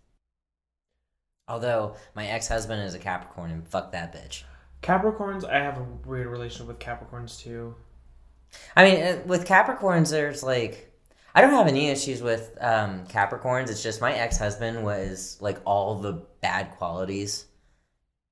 Although 1.47 1.95
my 2.15 2.27
ex 2.27 2.49
husband 2.49 2.83
is 2.83 2.95
a 2.95 2.99
Capricorn 2.99 3.53
and 3.53 3.67
fuck 3.67 3.93
that 3.93 4.13
bitch. 4.13 4.43
Capricorns, 4.83 5.49
I 5.49 5.61
have 5.61 5.79
a 5.79 5.87
weird 6.05 6.27
relationship 6.27 6.67
with 6.67 6.79
Capricorns 6.79 7.41
too. 7.41 7.75
I 8.77 8.85
mean, 8.85 9.03
uh, 9.03 9.23
with 9.27 9.47
Capricorns, 9.47 10.11
there's 10.11 10.43
like, 10.43 10.93
I 11.35 11.41
don't 11.41 11.53
have 11.53 11.69
any 11.69 11.89
issues 11.89 12.21
with 12.21 12.57
um, 12.61 13.07
Capricorns. 13.07 13.71
It's 13.71 13.83
just 13.83 14.01
my 14.01 14.13
ex 14.13 14.39
husband 14.39 14.83
was 14.83 15.39
like 15.41 15.59
all 15.65 16.01
the 16.01 16.25
bad 16.43 16.73
qualities 16.79 17.47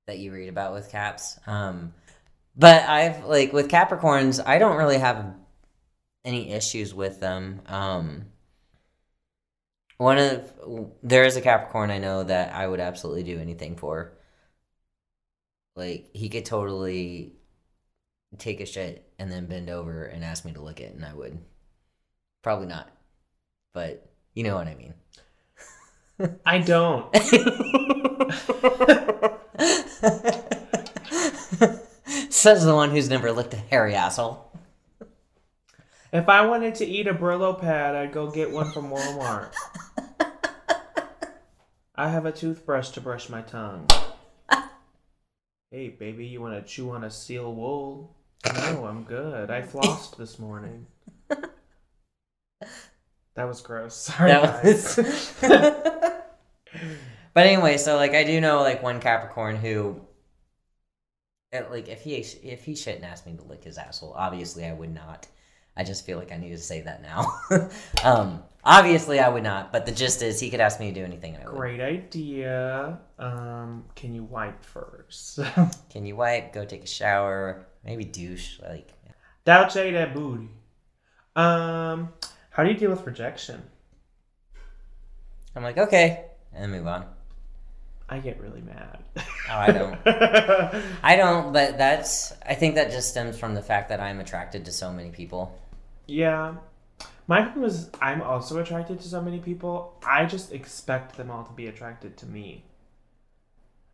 that 0.06 0.18
you 0.18 0.32
read 0.32 0.48
about 0.48 0.72
with 0.72 0.90
Caps. 0.90 1.38
Um, 1.46 1.94
but 2.56 2.88
I've 2.88 3.24
like 3.24 3.52
with 3.52 3.68
Capricorns, 3.68 4.44
I 4.44 4.58
don't 4.58 4.76
really 4.76 4.98
have 4.98 5.34
any 6.26 6.50
issues 6.50 6.92
with 6.92 7.20
them. 7.20 7.62
Um, 7.66 8.26
one 9.96 10.18
of 10.18 10.52
there 11.02 11.24
is 11.24 11.36
a 11.36 11.40
Capricorn 11.40 11.90
I 11.90 11.98
know 11.98 12.24
that 12.24 12.54
I 12.54 12.66
would 12.66 12.80
absolutely 12.80 13.22
do 13.22 13.38
anything 13.38 13.76
for. 13.76 14.12
Like 15.74 16.10
he 16.12 16.28
could 16.28 16.44
totally 16.44 17.32
take 18.38 18.60
a 18.60 18.66
shit 18.66 19.08
and 19.18 19.30
then 19.30 19.46
bend 19.46 19.70
over 19.70 20.04
and 20.04 20.24
ask 20.24 20.44
me 20.44 20.52
to 20.52 20.60
lick 20.60 20.80
it, 20.80 20.94
and 20.94 21.04
I 21.04 21.14
would. 21.14 21.38
Probably 22.42 22.66
not, 22.66 22.90
but 23.72 24.10
You 24.34 24.44
know 24.44 24.56
what 24.56 24.68
I 24.68 24.74
mean. 24.74 24.94
I 26.46 26.58
don't. 26.58 27.14
Says 32.30 32.64
the 32.64 32.74
one 32.74 32.90
who's 32.90 33.08
never 33.08 33.32
licked 33.32 33.54
a 33.54 33.56
hairy 33.56 33.94
asshole. 33.94 34.45
If 36.12 36.28
I 36.28 36.46
wanted 36.46 36.74
to 36.76 36.86
eat 36.86 37.06
a 37.06 37.14
Brillo 37.14 37.58
pad, 37.60 37.94
I'd 37.96 38.12
go 38.12 38.30
get 38.30 38.50
one 38.50 38.70
from 38.72 38.90
Walmart. 38.90 39.52
I 41.94 42.08
have 42.08 42.26
a 42.26 42.32
toothbrush 42.32 42.90
to 42.90 43.00
brush 43.00 43.28
my 43.28 43.42
tongue. 43.42 43.88
Hey, 45.70 45.88
baby, 45.88 46.26
you 46.26 46.40
want 46.40 46.54
to 46.54 46.62
chew 46.72 46.90
on 46.90 47.04
a 47.04 47.10
seal 47.10 47.52
wool? 47.54 48.14
No, 48.54 48.86
I'm 48.86 49.02
good. 49.04 49.50
I 49.50 49.62
flossed 49.62 50.16
this 50.16 50.38
morning. 50.38 50.86
That 53.34 53.48
was 53.48 53.60
gross. 53.60 53.94
Sorry, 53.96 54.30
That 54.30 54.62
guys. 54.62 54.96
was- 54.96 55.34
but 57.34 57.46
anyway, 57.46 57.76
so 57.78 57.96
like 57.96 58.14
I 58.14 58.24
do 58.24 58.40
know 58.40 58.60
like 58.62 58.82
one 58.82 59.00
Capricorn 59.00 59.56
who, 59.56 60.00
like 61.52 61.88
if 61.88 62.02
he 62.02 62.14
if 62.16 62.64
he 62.64 62.74
shouldn't 62.76 63.04
ask 63.04 63.26
me 63.26 63.34
to 63.36 63.42
lick 63.42 63.64
his 63.64 63.76
asshole, 63.76 64.14
obviously 64.16 64.64
I 64.64 64.72
would 64.72 64.94
not. 64.94 65.26
I 65.76 65.84
just 65.84 66.06
feel 66.06 66.18
like 66.18 66.32
I 66.32 66.36
need 66.36 66.50
to 66.50 66.58
say 66.58 66.80
that 66.82 67.02
now. 67.02 67.68
um, 68.04 68.42
obviously 68.64 69.20
I 69.20 69.28
would 69.28 69.42
not, 69.42 69.72
but 69.72 69.86
the 69.86 69.92
gist 69.92 70.22
is 70.22 70.40
he 70.40 70.50
could 70.50 70.60
ask 70.60 70.80
me 70.80 70.88
to 70.88 70.94
do 70.94 71.04
anything 71.04 71.34
and 71.34 71.44
I 71.44 71.46
would. 71.48 71.56
Great 71.56 71.80
idea. 71.80 72.98
Um, 73.18 73.84
can 73.94 74.14
you 74.14 74.24
wipe 74.24 74.64
first? 74.64 75.38
Can 75.90 76.04
you 76.06 76.16
wipe? 76.16 76.52
Go 76.52 76.64
take 76.64 76.84
a 76.84 76.86
shower. 76.86 77.66
Maybe 77.84 78.04
douche. 78.04 78.58
Like 78.60 78.92
say 79.72 79.92
that 79.92 80.14
booty. 80.14 80.48
Um, 81.34 82.10
how 82.50 82.64
do 82.64 82.70
you 82.70 82.76
deal 82.76 82.90
with 82.90 83.06
rejection? 83.06 83.62
I'm 85.54 85.62
like 85.62 85.78
okay, 85.78 86.26
and 86.54 86.72
move 86.72 86.86
on. 86.86 87.06
I 88.08 88.18
get 88.18 88.40
really 88.40 88.60
mad. 88.60 88.98
Oh, 89.16 89.22
I 89.48 89.72
don't. 89.72 89.98
I 91.02 91.16
don't, 91.16 91.52
but 91.52 91.76
that's. 91.76 92.32
I 92.44 92.54
think 92.54 92.76
that 92.76 92.90
just 92.90 93.08
stems 93.08 93.38
from 93.38 93.54
the 93.54 93.62
fact 93.62 93.88
that 93.88 94.00
I'm 94.00 94.20
attracted 94.20 94.64
to 94.66 94.72
so 94.72 94.92
many 94.92 95.10
people. 95.10 95.58
Yeah. 96.06 96.56
My 97.26 97.42
problem 97.42 97.64
is 97.64 97.90
I'm 98.00 98.22
also 98.22 98.58
attracted 98.60 99.00
to 99.00 99.08
so 99.08 99.20
many 99.20 99.40
people. 99.40 100.00
I 100.06 100.26
just 100.26 100.52
expect 100.52 101.16
them 101.16 101.30
all 101.30 101.44
to 101.44 101.52
be 101.52 101.66
attracted 101.66 102.16
to 102.18 102.26
me. 102.26 102.64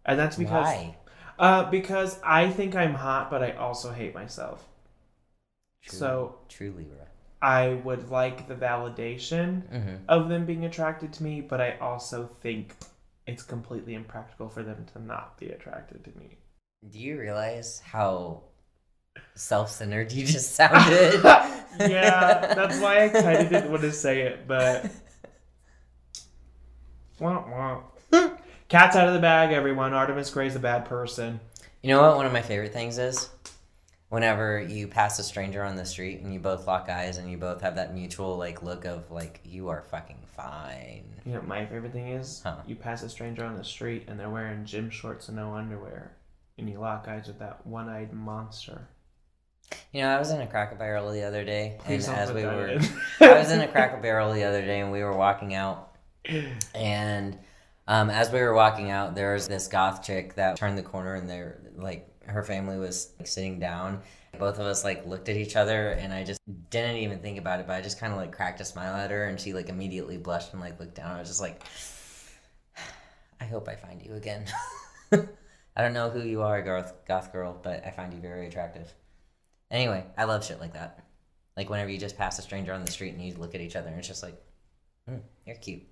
And 0.04 0.18
that's 0.18 0.36
because 0.36 0.66
Why? 0.66 0.96
uh 1.38 1.70
because 1.70 2.20
I 2.22 2.50
think 2.50 2.74
I'm 2.74 2.94
hot 2.94 3.30
but 3.30 3.42
I 3.42 3.52
also 3.52 3.90
hate 3.92 4.14
myself. 4.14 4.68
True, 5.82 5.98
So 5.98 6.36
true 6.48 6.74
Libra. 6.76 7.06
I 7.40 7.74
would 7.84 8.10
like 8.10 8.46
the 8.48 8.54
validation 8.54 9.68
hmm 9.68 9.96
of 10.08 10.28
them 10.28 10.44
being 10.44 10.64
attracted 10.64 11.12
to 11.14 11.22
me, 11.22 11.40
but 11.40 11.60
I 11.60 11.78
also 11.78 12.28
think 12.40 12.74
it's 13.26 13.42
completely 13.42 13.94
impractical 13.94 14.48
for 14.48 14.62
them 14.62 14.84
to 14.92 15.00
not 15.00 15.38
be 15.38 15.48
attracted 15.48 16.04
to 16.04 16.10
me. 16.18 16.38
Do 16.90 16.98
you 16.98 17.18
realize 17.18 17.80
how 17.80 18.42
self-centered 19.34 20.12
you 20.12 20.26
just 20.26 20.52
sounded? 20.56 21.20
yeah, 21.78 22.54
that's 22.54 22.78
why 22.80 23.04
I 23.04 23.08
kind 23.08 23.38
of 23.38 23.48
didn't 23.48 23.70
want 23.70 23.82
to 23.82 23.92
say 23.92 24.22
it, 24.22 24.46
but 24.46 24.90
cat's 28.68 28.96
out 28.96 29.08
of 29.08 29.14
the 29.14 29.20
bag. 29.20 29.52
Everyone, 29.52 29.92
Artemis 29.92 30.30
Gray's 30.30 30.56
a 30.56 30.60
bad 30.60 30.84
person. 30.86 31.40
You 31.82 31.88
know 31.90 32.00
what? 32.02 32.16
One 32.16 32.26
of 32.26 32.32
my 32.32 32.42
favorite 32.42 32.72
things 32.72 32.98
is 32.98 33.28
whenever 34.08 34.60
you 34.60 34.86
pass 34.86 35.18
a 35.18 35.22
stranger 35.22 35.64
on 35.64 35.76
the 35.76 35.84
street 35.84 36.20
and 36.20 36.32
you 36.32 36.38
both 36.38 36.66
lock 36.66 36.88
eyes 36.88 37.16
and 37.16 37.30
you 37.30 37.36
both 37.38 37.60
have 37.62 37.76
that 37.76 37.94
mutual 37.94 38.36
like 38.36 38.62
look 38.62 38.84
of 38.84 39.10
like 39.10 39.40
you 39.44 39.68
are 39.68 39.82
fucking 39.82 40.18
fine. 40.36 41.04
You 41.24 41.32
know, 41.32 41.38
what 41.38 41.48
my 41.48 41.66
favorite 41.66 41.92
thing 41.92 42.08
is 42.08 42.42
Huh. 42.44 42.56
you 42.66 42.76
pass 42.76 43.02
a 43.02 43.08
stranger 43.08 43.44
on 43.44 43.56
the 43.56 43.64
street 43.64 44.04
and 44.08 44.18
they're 44.20 44.30
wearing 44.30 44.64
gym 44.64 44.90
shorts 44.90 45.28
and 45.28 45.36
no 45.36 45.54
underwear, 45.54 46.16
and 46.58 46.68
you 46.68 46.78
lock 46.78 47.06
eyes 47.08 47.26
with 47.26 47.38
that 47.38 47.66
one-eyed 47.66 48.12
monster. 48.12 48.88
You 49.92 50.00
know, 50.00 50.08
I 50.08 50.18
was 50.18 50.30
in 50.30 50.40
a 50.40 50.46
Cracker 50.46 50.76
Barrel 50.76 51.10
the 51.12 51.22
other 51.22 51.44
day, 51.44 51.76
Please 51.84 52.08
and 52.08 52.16
as 52.16 52.32
we 52.32 52.44
were. 52.44 52.78
I 53.20 53.38
was 53.38 53.52
in 53.52 53.60
a 53.60 53.68
Cracker 53.68 53.98
Barrel 53.98 54.32
the 54.32 54.44
other 54.44 54.62
day, 54.62 54.80
and 54.80 54.90
we 54.90 55.02
were 55.02 55.14
walking 55.14 55.52
out, 55.54 55.94
and 56.74 57.38
um, 57.86 58.08
as 58.08 58.30
we 58.30 58.40
were 58.40 58.54
walking 58.54 58.90
out, 58.90 59.14
there 59.14 59.34
was 59.34 59.48
this 59.48 59.68
goth 59.68 60.02
chick 60.02 60.34
that 60.36 60.56
turned 60.56 60.78
the 60.78 60.82
corner, 60.82 61.14
and 61.14 61.28
they're 61.28 61.60
like, 61.76 62.08
her 62.26 62.42
family 62.42 62.78
was 62.78 63.12
like, 63.18 63.26
sitting 63.26 63.58
down. 63.58 64.00
Both 64.38 64.58
of 64.58 64.64
us 64.64 64.82
like 64.82 65.06
looked 65.06 65.28
at 65.28 65.36
each 65.36 65.56
other, 65.56 65.90
and 65.90 66.10
I 66.10 66.24
just 66.24 66.40
didn't 66.70 66.96
even 66.96 67.18
think 67.18 67.38
about 67.38 67.60
it, 67.60 67.66
but 67.66 67.74
I 67.74 67.82
just 67.82 68.00
kind 68.00 68.14
of 68.14 68.18
like 68.18 68.32
cracked 68.32 68.62
a 68.62 68.64
smile 68.64 68.96
at 68.96 69.10
her, 69.10 69.26
and 69.26 69.38
she 69.38 69.52
like 69.52 69.68
immediately 69.68 70.16
blushed 70.16 70.52
and 70.52 70.60
like 70.62 70.80
looked 70.80 70.94
down. 70.94 71.16
I 71.16 71.18
was 71.18 71.28
just 71.28 71.42
like, 71.42 71.62
I 73.40 73.44
hope 73.44 73.68
I 73.68 73.76
find 73.76 74.02
you 74.02 74.14
again. 74.14 74.46
I 75.12 75.82
don't 75.82 75.92
know 75.92 76.08
who 76.08 76.22
you 76.22 76.40
are, 76.40 76.62
goth, 76.62 76.94
goth 77.06 77.30
girl, 77.30 77.60
but 77.62 77.86
I 77.86 77.90
find 77.90 78.14
you 78.14 78.20
very 78.20 78.46
attractive. 78.46 78.90
Anyway, 79.72 80.04
I 80.16 80.24
love 80.24 80.44
shit 80.44 80.60
like 80.60 80.74
that. 80.74 81.00
Like 81.56 81.68
whenever 81.68 81.90
you 81.90 81.98
just 81.98 82.16
pass 82.16 82.38
a 82.38 82.42
stranger 82.42 82.72
on 82.72 82.84
the 82.84 82.90
street 82.92 83.14
and 83.14 83.22
you 83.22 83.34
look 83.34 83.54
at 83.56 83.60
each 83.60 83.74
other 83.74 83.88
and 83.88 83.98
it's 83.98 84.06
just 84.06 84.22
like, 84.22 84.40
mm, 85.10 85.20
you're 85.46 85.56
cute. 85.56 85.82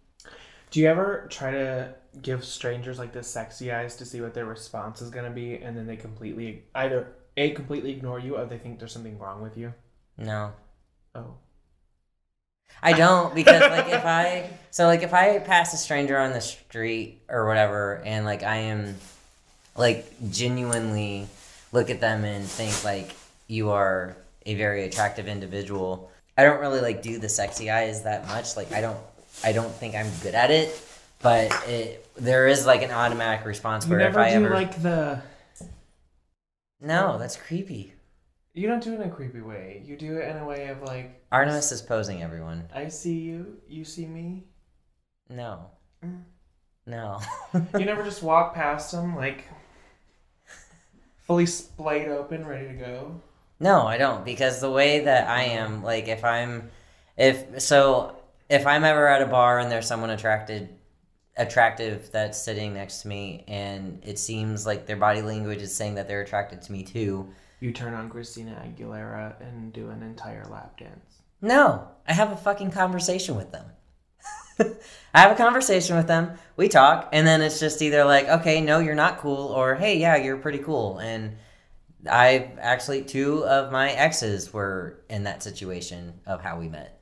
Do 0.70 0.78
you 0.78 0.86
ever 0.86 1.26
try 1.30 1.50
to 1.50 1.94
give 2.22 2.44
strangers 2.44 2.98
like 2.98 3.12
the 3.12 3.22
sexy 3.24 3.72
eyes 3.72 3.96
to 3.96 4.04
see 4.04 4.20
what 4.20 4.34
their 4.34 4.44
response 4.44 5.02
is 5.02 5.10
gonna 5.10 5.30
be, 5.30 5.56
and 5.56 5.76
then 5.76 5.86
they 5.86 5.96
completely 5.96 6.62
either 6.76 7.08
a 7.36 7.50
completely 7.50 7.90
ignore 7.90 8.20
you, 8.20 8.36
or 8.36 8.44
they 8.44 8.58
think 8.58 8.78
there's 8.78 8.92
something 8.92 9.18
wrong 9.18 9.42
with 9.42 9.56
you? 9.56 9.74
No, 10.16 10.52
Oh, 11.14 11.34
I 12.82 12.92
don't 12.92 13.34
because 13.34 13.60
like 13.62 13.88
if 13.88 14.04
I 14.04 14.48
so 14.70 14.86
like 14.86 15.02
if 15.02 15.12
I 15.12 15.38
pass 15.38 15.74
a 15.74 15.76
stranger 15.76 16.18
on 16.18 16.32
the 16.32 16.40
street 16.40 17.22
or 17.28 17.46
whatever 17.46 18.00
and 18.04 18.24
like 18.24 18.42
I 18.42 18.56
am 18.56 18.96
like 19.76 20.06
genuinely 20.30 21.26
look 21.72 21.90
at 21.90 22.00
them 22.00 22.24
and 22.24 22.44
think 22.44 22.84
like 22.84 23.10
you 23.50 23.70
are 23.70 24.16
a 24.46 24.54
very 24.54 24.84
attractive 24.84 25.26
individual. 25.26 26.10
I 26.38 26.44
don't 26.44 26.60
really 26.60 26.80
like 26.80 27.02
do 27.02 27.18
the 27.18 27.28
sexy 27.28 27.70
eyes 27.70 28.04
that 28.04 28.26
much. 28.28 28.56
Like 28.56 28.72
I 28.72 28.80
don't 28.80 28.98
I 29.44 29.52
don't 29.52 29.72
think 29.72 29.94
I'm 29.94 30.10
good 30.22 30.34
at 30.34 30.50
it, 30.50 30.80
but 31.20 31.52
it 31.68 32.06
there 32.16 32.46
is 32.46 32.64
like 32.64 32.82
an 32.82 32.92
automatic 32.92 33.44
response 33.44 33.84
you 33.86 33.90
where 33.90 34.00
if 34.00 34.16
I 34.16 34.30
do 34.30 34.36
ever 34.36 34.54
like 34.54 34.80
the. 34.80 35.20
No, 36.80 37.18
that's 37.18 37.36
creepy. 37.36 37.92
You 38.54 38.68
don't 38.68 38.82
do 38.82 38.92
it 38.92 39.00
in 39.00 39.02
a 39.02 39.10
creepy 39.10 39.40
way. 39.40 39.82
You 39.84 39.96
do 39.96 40.16
it 40.16 40.28
in 40.28 40.36
a 40.38 40.44
way 40.44 40.68
of 40.68 40.82
like, 40.82 41.22
Artemis 41.30 41.70
is 41.72 41.82
posing 41.82 42.22
everyone. 42.22 42.68
I 42.74 42.88
see 42.88 43.18
you, 43.18 43.58
you 43.68 43.84
see 43.84 44.06
me. 44.06 44.44
No. 45.28 45.66
Mm. 46.04 46.22
No. 46.86 47.20
You 47.78 47.84
never 47.84 48.02
just 48.02 48.22
walk 48.22 48.54
past 48.54 48.92
them 48.92 49.14
like 49.14 49.44
fully 51.20 51.46
splayed 51.46 52.08
open, 52.08 52.46
ready 52.46 52.68
to 52.68 52.74
go. 52.74 53.20
No, 53.61 53.87
I 53.87 53.99
don't 53.99 54.25
because 54.25 54.61
the 54.61 54.70
way 54.70 55.01
that 55.05 55.29
I 55.29 55.42
am, 55.42 55.83
like 55.85 56.09
if 56.09 56.25
I'm 56.25 56.70
if 57.16 57.61
so 57.61 58.16
if 58.49 58.66
I'm 58.66 58.85
ever 58.85 59.07
at 59.07 59.23
a 59.23 59.27
bar 59.27 59.59
and 59.59 59.70
there's 59.70 59.87
someone 59.87 60.11
attracted 60.11 60.70
attractive 61.37 62.11
that's 62.11 62.42
sitting 62.42 62.75
next 62.75 63.03
to 63.03 63.09
me 63.09 63.44
and 63.46 64.03
it 64.05 64.18
seems 64.18 64.66
like 64.66 64.87
their 64.87 64.96
body 64.96 65.23
language 65.23 65.62
is 65.62 65.75
saying 65.75 65.94
that 65.94 66.09
they're 66.09 66.23
attracted 66.23 66.62
to 66.62 66.73
me 66.73 66.83
too. 66.83 67.29
You 67.61 67.73
turn 67.73 67.92
on 67.92 68.09
Christina 68.09 68.62
Aguilera 68.66 69.40
and 69.40 69.73
do 69.73 69.90
an 69.90 70.03
entire 70.03 70.44
lap 70.46 70.79
dance. 70.79 71.20
No, 71.42 71.88
I 72.09 72.14
have 72.14 72.33
a 72.33 72.37
fucking 72.37 72.70
conversation 72.70 73.37
with 73.37 73.53
them. 73.53 73.66
I 75.14 75.20
have 75.20 75.33
a 75.33 75.37
conversation 75.37 75.96
with 75.96 76.07
them. 76.07 76.33
We 76.57 76.68
talk, 76.68 77.09
and 77.12 77.27
then 77.27 77.40
it's 77.40 77.61
just 77.61 77.81
either 77.83 78.05
like, 78.05 78.29
okay, 78.29 78.61
no, 78.61 78.79
you're 78.79 78.94
not 78.94 79.18
cool, 79.18 79.49
or 79.49 79.75
hey, 79.75 79.99
yeah, 79.99 80.16
you're 80.16 80.37
pretty 80.37 80.59
cool. 80.59 80.99
And 80.99 81.37
I 82.08 82.52
actually, 82.58 83.02
two 83.02 83.44
of 83.44 83.72
my 83.72 83.90
exes 83.90 84.52
were 84.52 85.02
in 85.08 85.24
that 85.24 85.42
situation 85.42 86.20
of 86.26 86.40
how 86.40 86.58
we 86.58 86.68
met. 86.68 87.00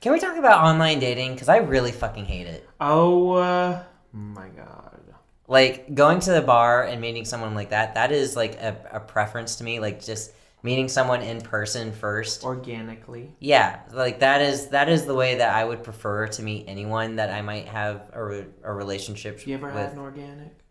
Can 0.00 0.12
we 0.12 0.20
talk 0.20 0.36
about 0.36 0.64
online 0.64 0.98
dating? 0.98 1.34
Because 1.34 1.48
I 1.48 1.58
really 1.58 1.92
fucking 1.92 2.24
hate 2.24 2.46
it. 2.46 2.68
Oh 2.80 3.32
uh, 3.32 3.82
my 4.12 4.48
god. 4.48 5.00
Like 5.46 5.94
going 5.94 6.20
to 6.20 6.32
the 6.32 6.40
bar 6.40 6.84
and 6.84 7.00
meeting 7.00 7.24
someone 7.24 7.54
like 7.54 7.70
that, 7.70 7.94
that 7.94 8.10
is 8.10 8.34
like 8.34 8.54
a, 8.54 8.76
a 8.92 9.00
preference 9.00 9.56
to 9.56 9.64
me. 9.64 9.78
Like 9.80 10.02
just 10.02 10.32
meeting 10.62 10.88
someone 10.88 11.20
in 11.22 11.40
person 11.42 11.92
first. 11.92 12.42
Organically. 12.42 13.36
Yeah, 13.38 13.80
like 13.92 14.20
that 14.20 14.40
is 14.40 14.68
that 14.68 14.88
is 14.88 15.04
the 15.04 15.14
way 15.14 15.36
that 15.36 15.54
I 15.54 15.64
would 15.64 15.84
prefer 15.84 16.26
to 16.28 16.42
meet 16.42 16.64
anyone 16.66 17.16
that 17.16 17.30
I 17.30 17.42
might 17.42 17.68
have 17.68 18.10
a, 18.12 18.24
re- 18.24 18.46
a 18.62 18.72
relationship 18.72 19.46
You 19.46 19.56
ever 19.56 19.66
with. 19.66 19.76
had 19.76 19.92
an 19.92 19.98
organic? 19.98 20.63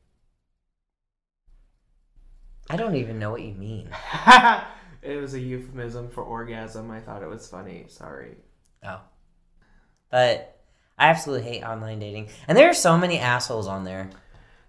I 2.70 2.76
don't 2.76 2.96
even 2.96 3.20
know 3.20 3.32
what 3.32 3.42
you 3.42 3.54
mean. 3.54 3.90
it 5.02 5.20
was 5.20 5.34
a 5.34 5.40
euphemism 5.40 6.10
for 6.10 6.24
orgasm. 6.24 6.92
I 6.92 7.00
thought 7.00 7.24
it 7.24 7.30
was 7.30 7.48
funny. 7.48 7.86
Sorry. 7.90 8.38
Oh, 8.86 9.02
but 10.10 10.62
I 10.98 11.10
absolutely 11.10 11.50
hate 11.50 11.64
online 11.64 12.00
dating, 12.00 12.30
and 12.48 12.58
there 12.58 12.70
are 12.70 12.74
so 12.74 12.98
many 12.98 13.20
assholes 13.20 13.68
on 13.68 13.84
there. 13.84 14.10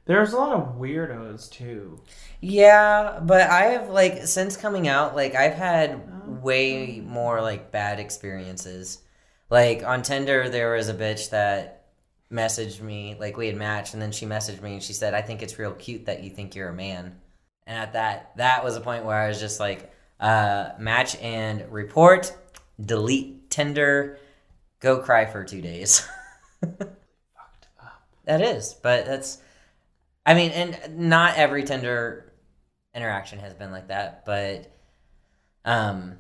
There's 0.06 0.34
a 0.34 0.36
lot 0.36 0.52
of 0.52 0.76
weirdos 0.76 1.50
too. 1.50 2.00
Yeah, 2.40 3.20
but 3.22 3.42
I 3.42 3.66
have 3.66 3.88
like 3.88 4.26
since 4.26 4.56
coming 4.56 4.86
out, 4.86 5.16
like 5.16 5.34
I've 5.34 5.54
had 5.54 5.92
oh, 5.92 6.32
way 6.42 7.00
more 7.04 7.40
like 7.40 7.72
bad 7.72 8.00
experiences. 8.00 8.98
Like 9.48 9.82
on 9.82 10.02
Tinder, 10.02 10.48
there 10.48 10.74
was 10.74 10.88
a 10.88 10.94
bitch 10.94 11.30
that 11.30 11.86
messaged 12.30 12.80
me, 12.80 13.16
like 13.18 13.36
we 13.36 13.46
had 13.46 13.56
matched, 13.56 13.94
and 13.94 14.02
then 14.02 14.12
she 14.12 14.26
messaged 14.26 14.60
me 14.60 14.74
and 14.74 14.82
she 14.82 14.92
said, 14.92 15.14
I 15.14 15.22
think 15.22 15.42
it's 15.42 15.58
real 15.58 15.72
cute 15.72 16.06
that 16.06 16.22
you 16.22 16.30
think 16.30 16.54
you're 16.54 16.68
a 16.68 16.74
man. 16.74 17.20
And 17.66 17.78
at 17.78 17.92
that, 17.94 18.36
that 18.36 18.64
was 18.64 18.76
a 18.76 18.80
point 18.80 19.04
where 19.04 19.16
I 19.16 19.28
was 19.28 19.40
just 19.40 19.58
like, 19.60 19.90
uh, 20.20 20.70
match 20.78 21.16
and 21.16 21.70
report, 21.72 22.34
delete 22.80 23.50
Tinder, 23.50 24.18
go 24.80 24.98
cry 24.98 25.26
for 25.26 25.44
two 25.44 25.60
days. 25.60 26.06
Fucked 26.60 26.82
up. 27.80 28.02
that 28.24 28.40
is, 28.40 28.74
but 28.82 29.06
that's, 29.06 29.38
I 30.26 30.34
mean, 30.34 30.50
and 30.50 30.98
not 30.98 31.36
every 31.36 31.64
Tinder 31.64 32.32
interaction 32.94 33.38
has 33.38 33.54
been 33.54 33.70
like 33.70 33.88
that, 33.88 34.24
but, 34.24 34.70
um, 35.64 36.18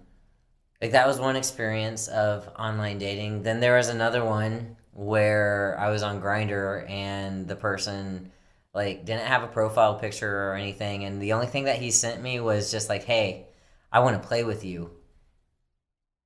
like 0.80 0.92
that 0.92 1.06
was 1.06 1.18
one 1.18 1.36
experience 1.36 2.08
of 2.08 2.48
online 2.58 2.98
dating. 2.98 3.42
Then 3.42 3.60
there 3.60 3.76
was 3.76 3.88
another 3.88 4.24
one 4.24 4.76
where 4.92 5.76
I 5.78 5.90
was 5.90 6.02
on 6.02 6.20
Grindr 6.20 6.88
and 6.88 7.48
the 7.48 7.56
person 7.56 8.30
like 8.74 9.04
didn't 9.04 9.26
have 9.26 9.42
a 9.42 9.48
profile 9.48 9.98
picture 9.98 10.50
or 10.50 10.54
anything 10.54 11.04
and 11.04 11.22
the 11.22 11.32
only 11.32 11.46
thing 11.46 11.64
that 11.64 11.78
he 11.78 11.90
sent 11.90 12.22
me 12.22 12.40
was 12.40 12.70
just 12.70 12.88
like, 12.88 13.04
"Hey, 13.04 13.46
I 13.92 14.00
want 14.00 14.20
to 14.20 14.28
play 14.28 14.44
with 14.44 14.64
you. 14.64 14.90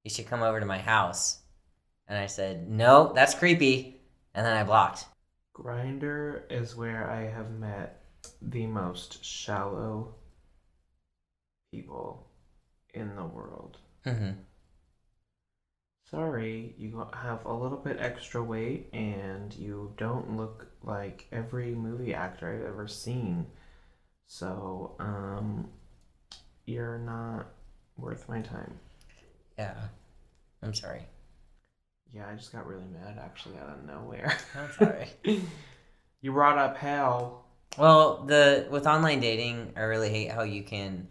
You 0.04 0.10
should 0.10 0.26
come 0.26 0.42
over 0.42 0.58
to 0.60 0.66
my 0.66 0.78
house." 0.78 1.38
And 2.08 2.18
I 2.18 2.26
said, 2.26 2.68
"No, 2.68 3.12
that's 3.14 3.34
creepy." 3.34 4.00
And 4.34 4.46
then 4.46 4.56
I 4.56 4.64
blocked. 4.64 5.06
Grindr 5.54 6.50
is 6.50 6.76
where 6.76 7.10
I 7.10 7.22
have 7.26 7.50
met 7.50 8.04
the 8.40 8.66
most 8.66 9.24
shallow 9.24 10.14
people 11.70 12.30
in 12.94 13.14
the 13.16 13.24
world. 13.24 13.78
Mhm. 14.04 14.44
Sorry, 16.10 16.74
you 16.78 17.06
have 17.12 17.44
a 17.44 17.52
little 17.52 17.78
bit 17.78 17.98
extra 18.00 18.42
weight 18.42 18.88
and 18.94 19.52
you 19.54 19.92
don't 19.98 20.36
look 20.36 20.67
like 20.82 21.26
every 21.32 21.74
movie 21.74 22.14
actor 22.14 22.52
I've 22.54 22.66
ever 22.68 22.86
seen. 22.88 23.46
So, 24.26 24.94
um, 25.00 25.68
you're 26.66 26.98
not 26.98 27.46
worth 27.96 28.28
my 28.28 28.40
time. 28.42 28.78
Yeah. 29.58 29.74
I'm 30.62 30.74
sorry. 30.74 31.02
Yeah, 32.14 32.26
I 32.30 32.34
just 32.34 32.52
got 32.52 32.66
really 32.66 32.84
mad 32.92 33.18
actually 33.22 33.56
out 33.58 33.70
of 33.70 33.84
nowhere. 33.84 34.36
I'm 34.54 34.70
sorry. 34.72 35.08
you 36.20 36.32
brought 36.32 36.58
up 36.58 36.76
hell. 36.76 37.44
Well, 37.76 38.24
the 38.24 38.66
with 38.70 38.86
online 38.86 39.20
dating, 39.20 39.72
I 39.76 39.80
really 39.82 40.08
hate 40.10 40.30
how 40.32 40.42
you 40.42 40.62
can 40.62 41.08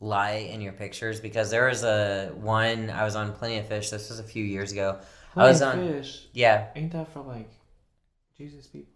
lie 0.00 0.48
in 0.50 0.60
your 0.60 0.72
pictures 0.72 1.20
because 1.20 1.50
there 1.50 1.68
was 1.68 1.84
a 1.84 2.32
one 2.34 2.90
I 2.90 3.04
was 3.04 3.14
on 3.14 3.32
Plenty 3.34 3.58
of 3.58 3.66
Fish. 3.68 3.90
This 3.90 4.08
was 4.10 4.18
a 4.18 4.22
few 4.24 4.42
years 4.44 4.72
ago. 4.72 4.98
I 5.36 5.44
was 5.48 5.58
Plenty 5.60 5.82
on- 5.82 5.88
of 5.88 5.94
fish. 5.96 6.26
Yeah, 6.32 6.68
Ain't 6.74 6.92
that 6.92 7.12
for 7.12 7.20
like 7.22 7.50
Jesus 8.36 8.66
people? 8.66 8.91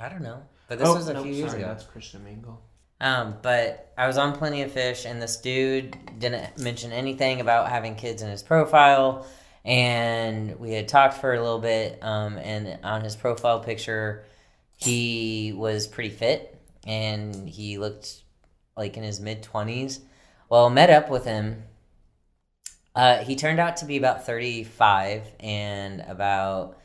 I 0.00 0.08
don't 0.08 0.22
know, 0.22 0.42
but 0.66 0.78
this 0.78 0.88
oh, 0.88 0.94
was 0.94 1.08
a 1.08 1.14
nope, 1.14 1.24
few 1.24 1.34
years 1.34 1.50
sorry, 1.50 1.62
ago. 1.62 1.72
That's 1.72 1.84
Christian 1.84 2.24
Mingle. 2.24 2.60
Um, 3.02 3.36
but 3.42 3.92
I 3.96 4.06
was 4.06 4.18
on 4.18 4.36
Plenty 4.36 4.62
of 4.62 4.72
Fish, 4.72 5.04
and 5.04 5.20
this 5.20 5.36
dude 5.36 5.96
didn't 6.18 6.58
mention 6.58 6.92
anything 6.92 7.40
about 7.40 7.68
having 7.68 7.94
kids 7.94 8.22
in 8.22 8.30
his 8.30 8.42
profile. 8.42 9.26
And 9.64 10.58
we 10.58 10.72
had 10.72 10.88
talked 10.88 11.14
for 11.14 11.34
a 11.34 11.40
little 11.40 11.58
bit. 11.58 11.98
Um, 12.02 12.38
and 12.38 12.78
on 12.82 13.02
his 13.02 13.14
profile 13.14 13.60
picture, 13.60 14.24
he 14.76 15.52
was 15.54 15.86
pretty 15.86 16.08
fit, 16.08 16.58
and 16.86 17.46
he 17.46 17.76
looked 17.76 18.22
like 18.76 18.96
in 18.96 19.02
his 19.02 19.20
mid 19.20 19.42
twenties. 19.42 20.00
Well, 20.48 20.70
met 20.70 20.88
up 20.88 21.10
with 21.10 21.26
him. 21.26 21.64
Uh, 22.94 23.18
he 23.18 23.36
turned 23.36 23.60
out 23.60 23.76
to 23.78 23.84
be 23.84 23.98
about 23.98 24.24
thirty-five 24.24 25.24
and 25.40 26.00
about 26.08 26.79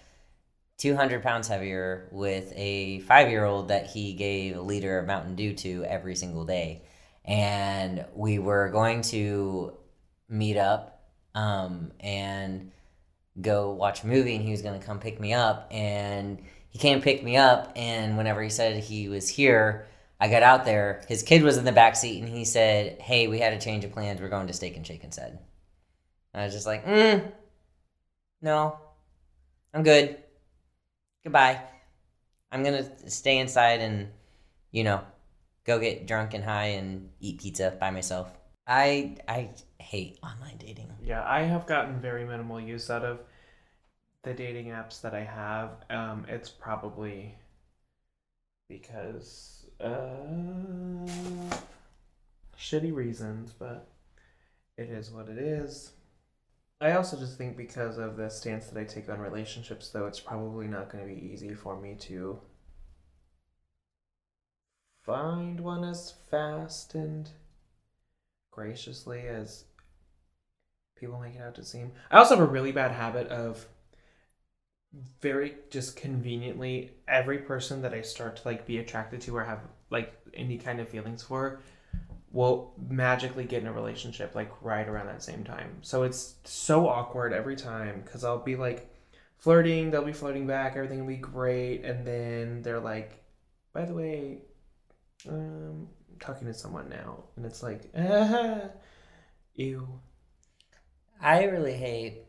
200 0.78 1.24
pounds 1.24 1.48
heavier 1.48 2.10
with 2.12 2.52
a 2.56 3.00
five 3.00 3.30
year 3.30 3.46
old 3.46 3.70
that 3.70 3.88
he 3.88 4.14
gave 4.14 4.58
a 4.58 4.62
liter 4.62 5.00
of 5.00 5.08
Mountain 5.08 5.36
Dew 5.36 5.54
to 5.54 5.86
every 5.86 6.16
single 6.16 6.46
day. 6.46 6.84
And 7.24 8.06
we 8.14 8.40
were 8.40 8.70
going 8.70 9.02
to 9.04 9.74
meet 10.28 10.58
up 10.58 11.02
um, 11.34 11.92
and 12.00 12.72
go 13.40 13.72
watch 13.72 14.04
a 14.04 14.08
movie, 14.08 14.36
and 14.36 14.44
he 14.44 14.52
was 14.52 14.62
going 14.62 14.80
to 14.80 14.86
come 14.86 15.00
pick 15.00 15.20
me 15.20 15.34
up. 15.34 15.68
And 15.72 16.44
he 16.70 16.78
came 16.78 17.02
pick 17.02 17.24
me 17.24 17.38
up, 17.38 17.72
and 17.76 18.18
whenever 18.18 18.44
he 18.44 18.50
said 18.50 18.84
he 18.84 19.08
was 19.08 19.30
here, 19.30 19.88
I 20.20 20.28
got 20.28 20.44
out 20.44 20.66
there. 20.66 21.02
His 21.08 21.24
kid 21.24 21.42
was 21.42 21.58
in 21.58 21.66
the 21.66 21.72
back 21.72 21.96
seat, 21.96 22.20
and 22.20 22.30
he 22.30 22.46
said, 22.46 23.02
Hey, 23.02 23.28
we 23.28 23.40
had 23.40 23.54
a 23.54 23.60
change 23.60 23.86
of 23.86 23.92
plans. 23.92 24.22
We're 24.22 24.30
going 24.30 24.48
to 24.48 24.54
Steak 24.54 24.76
and 24.76 24.86
Shake 24.86 25.04
instead. 25.04 25.40
I 26.34 26.44
was 26.44 26.54
just 26.54 26.68
like, 26.68 26.86
mm, 26.86 27.32
No, 28.42 28.78
I'm 29.74 29.84
good 29.84 30.18
goodbye. 31.26 31.60
I'm 32.52 32.64
gonna 32.64 33.10
stay 33.10 33.40
inside 33.40 33.82
and, 33.82 34.10
you 34.72 34.84
know, 34.84 35.02
go 35.66 35.80
get 35.80 36.08
drunk 36.08 36.36
and 36.36 36.44
high 36.44 36.78
and 36.78 37.10
eat 37.20 37.42
pizza 37.42 37.76
by 37.80 37.90
myself. 37.90 38.32
I 38.68 39.18
I 39.28 39.50
hate 39.80 40.20
online 40.24 40.58
dating. 40.58 40.90
Yeah, 41.04 41.24
I 41.28 41.42
have 41.42 41.66
gotten 41.66 42.00
very 42.00 42.26
minimal 42.26 42.62
use 42.62 42.90
out 42.90 43.04
of 43.04 43.20
the 44.24 44.34
dating 44.34 44.68
apps 44.68 45.02
that 45.02 45.16
I 45.16 45.24
have. 45.24 45.72
Um, 45.90 46.26
it's 46.30 46.50
probably 46.50 47.36
because 48.70 49.66
uh, 49.80 51.08
shitty 52.58 52.94
reasons, 52.94 53.52
but 53.58 53.88
it 54.78 54.90
is 54.90 55.10
what 55.10 55.28
it 55.28 55.40
is. 55.40 55.92
I 56.86 56.92
also 56.92 57.18
just 57.18 57.36
think 57.36 57.58
because 57.58 57.98
of 57.98 58.16
the 58.16 58.30
stance 58.30 58.68
that 58.68 58.80
I 58.80 58.84
take 58.84 59.10
on 59.10 59.18
relationships, 59.18 59.90
though, 59.90 60.06
it's 60.06 60.20
probably 60.20 60.68
not 60.68 60.92
going 60.92 61.04
to 61.04 61.12
be 61.12 61.20
easy 61.34 61.56
for 61.56 61.82
me 61.82 61.96
to 62.02 62.40
find 65.04 65.60
one 65.60 65.84
as 65.84 66.14
fast 66.30 66.94
and 66.94 67.28
graciously 68.52 69.22
as 69.22 69.64
people 70.96 71.20
make 71.20 71.34
it 71.34 71.42
out 71.42 71.56
to 71.56 71.64
seem. 71.64 71.92
I 72.12 72.20
also 72.20 72.36
have 72.36 72.48
a 72.48 72.52
really 72.52 72.72
bad 72.72 72.92
habit 72.92 73.30
of 73.30 73.66
very 75.22 75.56
just 75.72 75.96
conveniently 75.96 76.92
every 77.08 77.40
person 77.40 77.82
that 77.82 77.96
I 77.96 78.04
start 78.04 78.36
to 78.36 78.48
like 78.48 78.68
be 78.68 78.78
attracted 78.78 79.22
to 79.22 79.36
or 79.36 79.44
have 79.44 79.62
like 79.90 80.14
any 80.36 80.60
kind 80.60 80.80
of 80.80 80.88
feelings 80.88 81.24
for 81.24 81.62
will 82.36 82.74
magically 82.90 83.46
get 83.46 83.62
in 83.62 83.68
a 83.68 83.72
relationship 83.72 84.36
like 84.36 84.52
right 84.62 84.90
around 84.90 85.08
that 85.08 85.24
same 85.24 85.46
time. 85.46 85.78
So 85.82 86.04
it's 86.04 86.36
so 86.44 86.86
awkward 86.86 87.32
every 87.32 87.56
time 87.56 88.02
because 88.04 88.26
I'll 88.26 88.44
be 88.44 88.58
like 88.58 88.94
flirting, 89.38 89.90
they'll 89.90 90.04
be 90.04 90.12
flirting 90.12 90.46
back, 90.46 90.76
everything 90.76 91.00
will 91.00 91.08
be 91.08 91.16
great, 91.16 91.86
and 91.86 92.06
then 92.06 92.62
they're 92.62 92.82
like, 92.82 93.24
by 93.72 93.86
the 93.86 93.94
way, 93.94 94.40
um, 95.30 95.88
talking 96.20 96.46
to 96.48 96.54
someone 96.54 96.90
now, 96.90 97.24
and 97.38 97.46
it's 97.46 97.64
like, 97.64 97.90
ah, 97.98 98.64
ew. 99.56 99.88
I 101.22 101.46
really 101.46 101.74
hate 101.74 102.24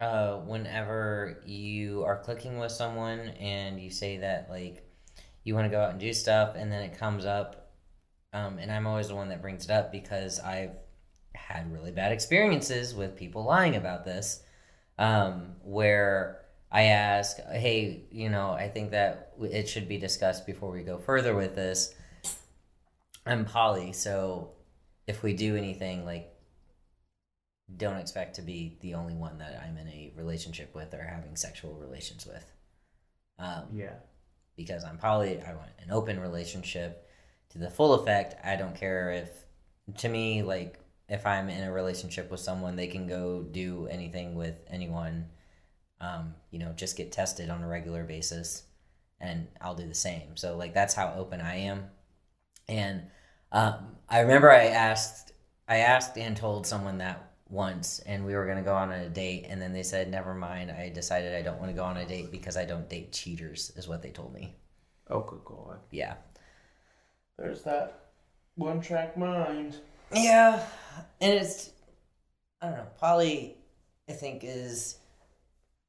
uh, 0.00 0.38
whenever 0.38 1.40
you 1.46 2.02
are 2.02 2.18
clicking 2.18 2.58
with 2.58 2.72
someone 2.72 3.20
and 3.20 3.80
you 3.80 3.88
say 3.88 4.16
that 4.18 4.50
like 4.50 4.84
you 5.44 5.54
want 5.54 5.66
to 5.66 5.70
go 5.70 5.80
out 5.80 5.92
and 5.92 6.00
do 6.00 6.12
stuff, 6.12 6.56
and 6.56 6.72
then 6.72 6.82
it 6.82 6.98
comes 6.98 7.24
up, 7.24 7.61
um, 8.32 8.58
and 8.58 8.70
I'm 8.72 8.86
always 8.86 9.08
the 9.08 9.14
one 9.14 9.28
that 9.28 9.42
brings 9.42 9.64
it 9.64 9.70
up 9.70 9.92
because 9.92 10.40
I've 10.40 10.72
had 11.34 11.72
really 11.72 11.90
bad 11.92 12.12
experiences 12.12 12.94
with 12.94 13.16
people 13.16 13.44
lying 13.44 13.76
about 13.76 14.04
this, 14.04 14.42
um, 14.98 15.56
where 15.62 16.40
I 16.70 16.84
ask, 16.84 17.36
hey, 17.50 18.04
you 18.10 18.30
know, 18.30 18.50
I 18.52 18.68
think 18.68 18.92
that 18.92 19.32
it 19.40 19.68
should 19.68 19.88
be 19.88 19.98
discussed 19.98 20.46
before 20.46 20.70
we 20.70 20.82
go 20.82 20.98
further 20.98 21.34
with 21.34 21.54
this. 21.54 21.94
I'm 23.26 23.44
poly, 23.44 23.92
so 23.92 24.52
if 25.06 25.22
we 25.22 25.32
do 25.34 25.56
anything, 25.56 26.04
like 26.04 26.28
don't 27.76 27.96
expect 27.96 28.36
to 28.36 28.42
be 28.42 28.76
the 28.82 28.94
only 28.94 29.14
one 29.14 29.38
that 29.38 29.62
I'm 29.66 29.76
in 29.78 29.88
a 29.88 30.12
relationship 30.16 30.74
with 30.74 30.92
or 30.92 31.02
having 31.02 31.36
sexual 31.36 31.74
relations 31.74 32.26
with. 32.26 32.44
Um, 33.38 33.64
Yeah. 33.74 33.94
because 34.56 34.84
I'm 34.84 34.98
poly, 34.98 35.40
I 35.40 35.54
want 35.54 35.70
an 35.82 35.90
open 35.90 36.20
relationship 36.20 37.08
to 37.52 37.58
the 37.58 37.70
full 37.70 37.94
effect. 37.94 38.34
I 38.44 38.56
don't 38.56 38.74
care 38.74 39.10
if, 39.12 39.30
to 39.98 40.08
me, 40.08 40.42
like, 40.42 40.78
if 41.08 41.26
I'm 41.26 41.48
in 41.48 41.64
a 41.64 41.72
relationship 41.72 42.30
with 42.30 42.40
someone, 42.40 42.76
they 42.76 42.86
can 42.86 43.06
go 43.06 43.42
do 43.42 43.86
anything 43.90 44.34
with 44.34 44.56
anyone. 44.68 45.26
Um, 46.00 46.34
you 46.50 46.58
know, 46.58 46.72
just 46.72 46.96
get 46.96 47.12
tested 47.12 47.50
on 47.50 47.62
a 47.62 47.68
regular 47.68 48.04
basis, 48.04 48.64
and 49.20 49.46
I'll 49.60 49.74
do 49.74 49.86
the 49.86 49.94
same. 49.94 50.36
So, 50.36 50.56
like, 50.56 50.74
that's 50.74 50.94
how 50.94 51.14
open 51.16 51.40
I 51.40 51.56
am. 51.56 51.84
And 52.68 53.02
um, 53.52 53.96
I 54.08 54.20
remember 54.20 54.50
I 54.50 54.66
asked, 54.66 55.32
I 55.68 55.78
asked 55.78 56.16
and 56.16 56.36
told 56.36 56.66
someone 56.66 56.98
that 56.98 57.32
once, 57.48 58.00
and 58.00 58.24
we 58.24 58.34
were 58.34 58.46
gonna 58.46 58.62
go 58.62 58.74
on 58.74 58.90
a 58.90 59.08
date, 59.10 59.46
and 59.48 59.60
then 59.60 59.72
they 59.74 59.82
said, 59.82 60.10
"Never 60.10 60.34
mind. 60.34 60.70
I 60.70 60.88
decided 60.88 61.34
I 61.34 61.42
don't 61.42 61.58
want 61.58 61.70
to 61.70 61.76
go 61.76 61.84
on 61.84 61.98
a 61.98 62.06
date 62.06 62.30
because 62.32 62.56
I 62.56 62.64
don't 62.64 62.88
date 62.88 63.12
cheaters," 63.12 63.70
is 63.76 63.86
what 63.86 64.02
they 64.02 64.10
told 64.10 64.32
me. 64.32 64.56
Oh, 65.08 65.20
good 65.20 65.44
God. 65.44 65.80
Yeah. 65.90 66.14
There's 67.38 67.62
that 67.62 67.98
one 68.56 68.80
track 68.80 69.16
mind. 69.16 69.76
Yeah, 70.14 70.62
and 71.20 71.32
it's 71.34 71.70
I 72.60 72.66
don't 72.68 72.76
know. 72.78 72.86
Poly, 73.00 73.56
I 74.08 74.12
think 74.12 74.42
is 74.44 74.98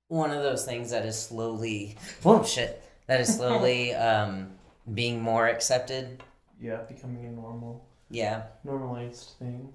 one 0.07 0.31
of 0.31 0.43
those 0.43 0.65
things 0.65 0.91
that 0.91 1.05
is 1.05 1.17
slowly 1.19 1.97
whoa 2.21 2.43
shit 2.55 2.81
that 3.07 3.19
is 3.19 3.35
slowly 3.35 3.93
um 4.09 4.51
being 4.93 5.21
more 5.21 5.47
accepted. 5.47 6.21
Yeah, 6.59 6.77
becoming 6.87 7.25
a 7.25 7.29
normal, 7.31 7.85
Yeah. 8.09 8.43
normalized 8.63 9.31
thing. 9.39 9.73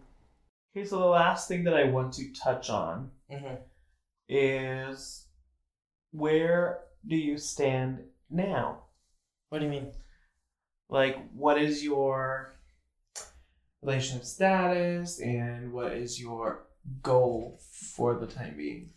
Okay, 0.75 0.87
so 0.87 0.99
the 0.99 1.05
last 1.07 1.49
thing 1.49 1.65
that 1.65 1.75
I 1.75 1.85
want 1.85 2.13
to 2.15 2.33
touch 2.33 2.71
on 2.71 3.11
Mm-hmm. 3.31 3.57
is 4.29 5.27
where 6.13 6.81
do 7.07 7.15
you 7.17 7.37
stand 7.37 8.01
now? 8.31 8.85
What 9.51 9.59
do 9.59 9.67
you 9.67 9.71
mean? 9.71 9.93
Like, 10.89 11.19
what 11.33 11.61
is 11.61 11.85
your 11.85 12.55
relationship 13.83 14.25
status 14.25 15.21
and 15.21 15.73
what 15.73 15.93
is 15.93 16.21
your 16.21 16.67
goal 17.03 17.61
for 17.71 18.15
the 18.15 18.27
time 18.27 18.55
being? 18.57 18.91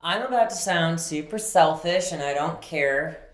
I'm 0.00 0.22
about 0.22 0.50
to 0.50 0.56
sound 0.56 1.00
super 1.00 1.38
selfish 1.38 2.10
and 2.10 2.22
I 2.22 2.34
don't 2.34 2.60
care 2.60 3.28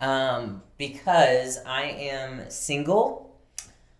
um, 0.00 0.62
because 0.76 1.58
I 1.64 1.82
am 1.84 2.50
single 2.50 3.40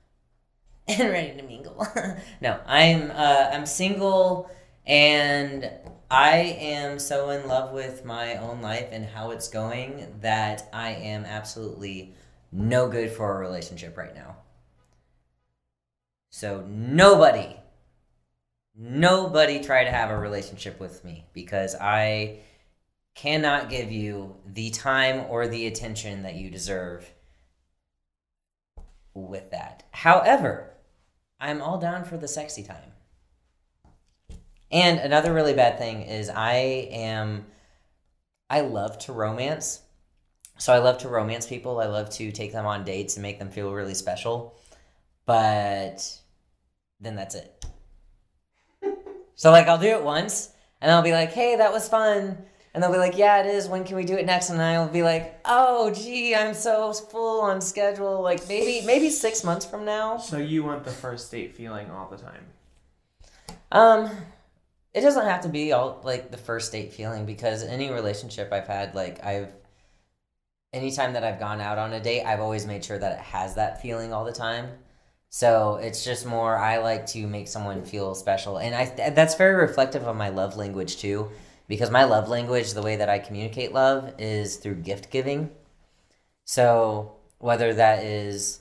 and 0.88 1.10
ready 1.10 1.36
to 1.36 1.42
mingle. 1.44 1.86
no, 2.40 2.58
I'm 2.66 3.12
uh, 3.12 3.50
I'm 3.52 3.66
single 3.66 4.50
and 4.86 5.70
I 6.10 6.36
am 6.38 6.98
so 6.98 7.30
in 7.30 7.46
love 7.46 7.72
with 7.72 8.04
my 8.04 8.36
own 8.36 8.62
life 8.62 8.88
and 8.90 9.04
how 9.04 9.30
it's 9.30 9.48
going 9.48 10.14
that 10.22 10.68
I 10.72 10.90
am 10.92 11.24
absolutely 11.24 12.14
no 12.52 12.88
good 12.88 13.10
for 13.10 13.36
a 13.36 13.38
relationship 13.38 13.96
right 13.96 14.14
now. 14.14 14.36
So 16.30 16.64
nobody 16.68 17.56
nobody 18.78 19.60
try 19.60 19.84
to 19.84 19.90
have 19.90 20.10
a 20.10 20.16
relationship 20.16 20.78
with 20.78 21.04
me 21.04 21.26
because 21.32 21.74
I 21.74 22.38
cannot 23.16 23.68
give 23.68 23.90
you 23.90 24.36
the 24.46 24.70
time 24.70 25.26
or 25.28 25.48
the 25.48 25.66
attention 25.66 26.22
that 26.22 26.36
you 26.36 26.48
deserve 26.50 27.10
with 29.14 29.50
that. 29.50 29.82
However, 29.90 30.74
I'm 31.40 31.60
all 31.60 31.78
down 31.78 32.04
for 32.04 32.16
the 32.16 32.28
sexy 32.28 32.62
time. 32.62 32.92
And 34.70 35.00
another 35.00 35.34
really 35.34 35.54
bad 35.54 35.78
thing 35.78 36.02
is 36.02 36.30
I 36.30 36.54
am 36.92 37.46
I 38.48 38.60
love 38.60 38.98
to 39.00 39.12
romance. 39.12 39.80
So 40.58 40.72
I 40.72 40.78
love 40.78 40.98
to 40.98 41.08
romance 41.08 41.46
people. 41.46 41.80
I 41.80 41.86
love 41.86 42.10
to 42.10 42.32
take 42.32 42.52
them 42.52 42.66
on 42.66 42.84
dates 42.84 43.16
and 43.16 43.22
make 43.22 43.38
them 43.38 43.48
feel 43.48 43.72
really 43.72 43.94
special. 43.94 44.58
But 45.24 46.20
then 47.00 47.14
that's 47.14 47.34
it. 47.34 47.64
So 49.36 49.52
like 49.52 49.68
I'll 49.68 49.78
do 49.78 49.86
it 49.86 50.02
once 50.02 50.50
and 50.80 50.90
I'll 50.90 51.02
be 51.02 51.12
like, 51.12 51.32
"Hey, 51.32 51.54
that 51.54 51.72
was 51.72 51.88
fun." 51.88 52.36
And 52.74 52.82
they'll 52.82 52.90
be 52.90 52.98
like, 52.98 53.16
"Yeah, 53.16 53.38
it 53.40 53.46
is. 53.46 53.68
When 53.68 53.84
can 53.84 53.94
we 53.94 54.04
do 54.04 54.16
it 54.16 54.26
next?" 54.26 54.50
And 54.50 54.60
I'll 54.60 54.88
be 54.88 55.04
like, 55.04 55.38
"Oh, 55.44 55.92
gee, 55.92 56.34
I'm 56.34 56.54
so 56.54 56.92
full 56.92 57.42
on 57.42 57.60
schedule. 57.60 58.20
Like 58.20 58.48
maybe 58.48 58.84
maybe 58.84 59.10
6 59.10 59.44
months 59.44 59.64
from 59.64 59.84
now." 59.84 60.16
So 60.16 60.38
you 60.38 60.64
want 60.64 60.82
the 60.82 60.90
first 60.90 61.30
date 61.30 61.54
feeling 61.54 61.88
all 61.88 62.08
the 62.10 62.16
time? 62.16 62.46
Um 63.70 64.10
it 64.92 65.02
doesn't 65.02 65.26
have 65.26 65.42
to 65.42 65.48
be 65.48 65.72
all 65.72 66.00
like 66.02 66.32
the 66.32 66.36
first 66.36 66.72
date 66.72 66.92
feeling 66.92 67.24
because 67.24 67.62
any 67.62 67.90
relationship 67.92 68.52
I've 68.52 68.66
had 68.66 68.96
like 68.96 69.24
I've 69.24 69.52
anytime 70.72 71.12
that 71.14 71.24
I've 71.24 71.38
gone 71.38 71.60
out 71.60 71.78
on 71.78 71.92
a 71.92 72.00
date, 72.00 72.24
I've 72.24 72.40
always 72.40 72.66
made 72.66 72.84
sure 72.84 72.98
that 72.98 73.12
it 73.12 73.24
has 73.24 73.54
that 73.54 73.80
feeling 73.80 74.12
all 74.12 74.24
the 74.24 74.32
time. 74.32 74.68
So 75.30 75.76
it's 75.76 76.04
just 76.04 76.24
more 76.24 76.56
I 76.56 76.78
like 76.78 77.06
to 77.08 77.26
make 77.26 77.48
someone 77.48 77.84
feel 77.84 78.14
special, 78.14 78.58
and 78.58 78.74
I 78.74 79.10
that's 79.10 79.34
very 79.34 79.54
reflective 79.54 80.04
of 80.04 80.16
my 80.16 80.30
love 80.30 80.56
language 80.56 80.96
too, 80.96 81.30
because 81.66 81.90
my 81.90 82.04
love 82.04 82.28
language, 82.28 82.72
the 82.72 82.82
way 82.82 82.96
that 82.96 83.10
I 83.10 83.18
communicate 83.18 83.72
love, 83.72 84.14
is 84.18 84.56
through 84.56 84.76
gift 84.76 85.10
giving. 85.10 85.50
So 86.46 87.12
whether 87.38 87.74
that 87.74 88.04
is 88.04 88.60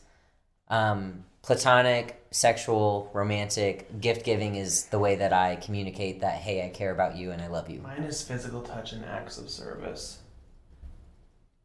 um, 0.67 1.23
platonic, 1.41 2.21
sexual, 2.31 3.09
romantic, 3.13 4.01
gift 4.01 4.25
giving 4.25 4.55
is 4.55 4.87
the 4.87 4.99
way 4.99 5.15
that 5.15 5.31
I 5.31 5.55
communicate 5.55 6.19
that 6.19 6.35
hey, 6.35 6.65
I 6.65 6.69
care 6.69 6.91
about 6.91 7.15
you 7.15 7.31
and 7.31 7.41
I 7.41 7.47
love 7.47 7.69
you. 7.69 7.79
Mine 7.79 8.03
is 8.03 8.21
physical 8.21 8.61
touch 8.61 8.91
and 8.91 9.05
acts 9.05 9.37
of 9.37 9.49
service. 9.49 10.19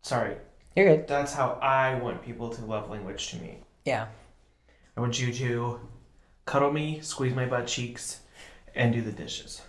Sorry, 0.03 0.37
You're 0.77 0.97
good. 0.97 1.07
that's 1.09 1.33
how 1.33 1.59
I 1.63 1.95
want 1.95 2.23
people 2.23 2.51
to 2.51 2.65
love 2.65 2.91
language 2.91 3.29
to 3.31 3.37
me. 3.37 3.59
Yeah. 3.85 4.09
I 4.97 5.01
want 5.01 5.21
you 5.21 5.33
to 5.33 5.81
cuddle 6.45 6.73
me, 6.73 7.01
squeeze 7.01 7.35
my 7.35 7.47
butt 7.47 7.67
cheeks, 7.67 8.21
and 8.75 8.93
do 8.93 9.01
the 9.01 9.13
dishes. 9.13 9.63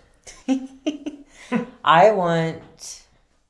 I 1.84 2.10
want, 2.12 3.02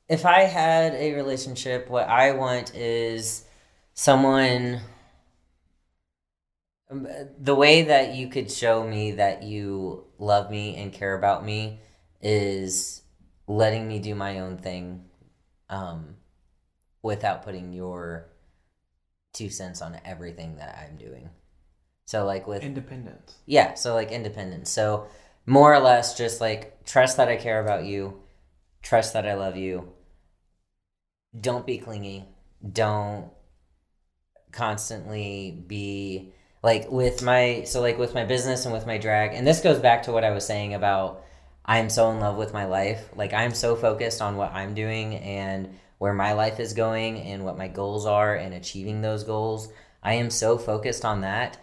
if 0.07 0.25
I 0.25 0.41
had 0.41 0.93
a 0.93 1.13
relationship, 1.15 1.89
what 1.89 2.07
I 2.07 2.31
want 2.31 2.75
is 2.75 3.45
someone. 3.93 4.79
um, 6.91 7.07
The 7.39 7.55
way 7.55 7.83
that 7.83 8.13
you 8.13 8.27
could 8.27 8.51
show 8.51 8.85
me 8.87 9.11
that 9.13 9.43
you 9.43 10.05
love 10.19 10.51
me 10.51 10.75
and 10.75 10.93
care 10.93 11.15
about 11.17 11.43
me 11.45 11.79
is 12.21 13.01
letting 13.47 13.87
me 13.87 13.99
do 13.99 14.15
my 14.15 14.39
own 14.39 14.57
thing 14.57 15.05
um, 15.69 16.15
without 17.05 17.43
putting 17.43 17.71
your 17.71 18.27
two 19.31 19.49
cents 19.49 19.79
on 19.81 19.99
everything 20.03 20.55
that 20.55 20.75
I'm 20.83 20.97
doing. 20.97 21.29
So, 22.05 22.25
like 22.25 22.47
with 22.47 22.63
Independence. 22.63 23.35
yeah, 23.45 23.75
so 23.75 23.93
like 23.93 24.11
independence. 24.11 24.69
So 24.71 25.07
more 25.45 25.73
or 25.73 25.79
less 25.79 26.17
just 26.17 26.41
like 26.41 26.83
trust 26.85 27.17
that 27.17 27.29
I 27.29 27.35
care 27.35 27.59
about 27.63 27.85
you, 27.85 28.21
trust 28.81 29.13
that 29.13 29.27
I 29.27 29.35
love 29.35 29.55
you. 29.55 29.93
Don't 31.39 31.65
be 31.65 31.77
clingy. 31.77 32.25
Don't 32.67 33.29
constantly 34.51 35.63
be 35.67 36.33
like 36.63 36.89
with 36.89 37.21
my 37.21 37.63
so 37.65 37.81
like 37.81 37.99
with 37.99 38.15
my 38.15 38.25
business 38.25 38.65
and 38.65 38.73
with 38.73 38.87
my 38.87 38.97
drag. 38.97 39.33
And 39.35 39.45
this 39.45 39.61
goes 39.61 39.79
back 39.79 40.03
to 40.03 40.11
what 40.11 40.23
I 40.23 40.31
was 40.31 40.45
saying 40.45 40.73
about 40.73 41.23
I'm 41.65 41.89
so 41.89 42.09
in 42.11 42.19
love 42.19 42.37
with 42.37 42.53
my 42.53 42.65
life. 42.65 43.09
Like 43.15 43.33
I'm 43.33 43.53
so 43.53 43.75
focused 43.75 44.21
on 44.21 44.37
what 44.37 44.53
I'm 44.53 44.73
doing 44.73 45.15
and 45.15 45.69
where 45.97 46.13
my 46.13 46.33
life 46.33 46.59
is 46.59 46.73
going 46.73 47.19
and 47.21 47.45
what 47.45 47.57
my 47.57 47.67
goals 47.67 48.05
are 48.05 48.35
and 48.35 48.53
achieving 48.53 49.01
those 49.01 49.23
goals. 49.23 49.69
I 50.03 50.15
am 50.15 50.29
so 50.29 50.57
focused 50.57 51.05
on 51.05 51.21
that 51.21 51.57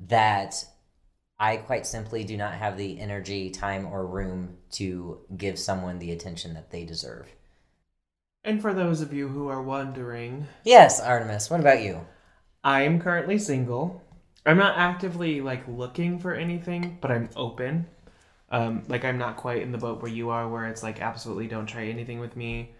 that 0.00 0.64
I 1.38 1.56
quite 1.56 1.86
simply 1.86 2.24
do 2.24 2.36
not 2.36 2.54
have 2.54 2.76
the 2.76 3.00
energy, 3.00 3.50
time, 3.50 3.86
or 3.86 4.06
room 4.06 4.56
to 4.72 5.20
give 5.36 5.58
someone 5.58 5.98
the 5.98 6.12
attention 6.12 6.54
that 6.54 6.70
they 6.70 6.84
deserve. 6.84 7.28
And 8.44 8.60
for 8.60 8.72
those 8.72 9.00
of 9.00 9.12
you 9.12 9.28
who 9.28 9.48
are 9.48 9.62
wondering, 9.62 10.46
Yes, 10.64 11.00
Artemis, 11.00 11.50
what 11.50 11.60
about 11.60 11.82
you? 11.82 12.06
I 12.64 12.82
am 12.82 13.00
currently 13.00 13.38
single. 13.38 14.02
I'm 14.46 14.58
not 14.58 14.78
actively 14.78 15.40
like 15.40 15.66
looking 15.68 16.18
for 16.18 16.34
anything, 16.34 16.98
but 17.00 17.10
I'm 17.10 17.30
open. 17.36 17.86
Um, 18.50 18.84
like 18.88 19.04
I'm 19.04 19.18
not 19.18 19.36
quite 19.36 19.62
in 19.62 19.72
the 19.72 19.78
boat 19.78 20.00
where 20.00 20.10
you 20.10 20.30
are, 20.30 20.48
where 20.48 20.66
it's 20.66 20.82
like 20.82 21.02
absolutely 21.02 21.46
don't 21.46 21.66
try 21.66 21.86
anything 21.86 22.18
with 22.18 22.36
me. 22.36 22.74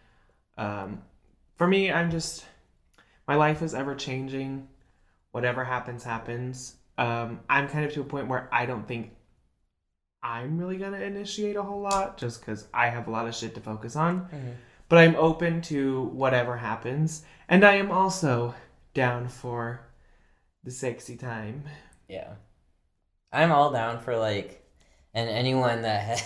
Um, 0.59 1.03
for 1.57 1.67
me, 1.67 1.91
I'm 1.91 2.11
just 2.11 2.45
my 3.27 3.37
life 3.37 3.63
is 3.63 3.75
ever 3.75 3.95
changing. 3.95 4.69
Whatever 5.31 5.65
happens, 5.65 6.05
happens. 6.05 6.77
Um, 6.99 7.41
I'm 7.49 7.69
kind 7.69 7.85
of 7.85 7.93
to 7.95 8.01
a 8.01 8.05
point 8.05 8.29
where 8.29 8.49
I 8.53 8.67
don't 8.67 8.87
think 8.87 9.13
I'm 10.23 10.59
really 10.59 10.77
gonna 10.77 10.99
initiate 11.01 11.57
a 11.57 11.63
whole 11.63 11.81
lot, 11.81 12.19
just 12.19 12.41
because 12.41 12.67
I 12.75 12.89
have 12.89 13.07
a 13.07 13.11
lot 13.11 13.29
of 13.29 13.35
shit 13.35 13.55
to 13.55 13.61
focus 13.61 13.95
on. 13.97 14.29
But 14.89 14.99
I'm 14.99 15.17
open 15.17 15.61
to 15.63 16.05
whatever 16.15 16.57
happens, 16.57 17.23
and 17.49 17.65
I 17.65 17.75
am 17.75 17.91
also 17.91 18.55
down 18.95 19.29
for 19.29 19.81
the 20.65 20.71
sexy 20.71 21.17
time. 21.17 21.65
Yeah. 22.09 22.33
I'm 23.33 23.53
all 23.53 23.71
down 23.71 24.01
for 24.01 24.17
like, 24.17 24.67
and 25.15 25.29
anyone 25.29 25.83
that 25.83 26.19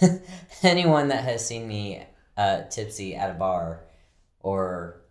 ha- 0.00 0.08
anyone 0.62 1.08
that 1.08 1.24
has 1.24 1.46
seen 1.46 1.66
me 1.68 2.04
uh, 2.36 2.62
tipsy 2.70 3.14
at 3.14 3.30
a 3.30 3.34
bar 3.34 3.84
or 4.40 5.02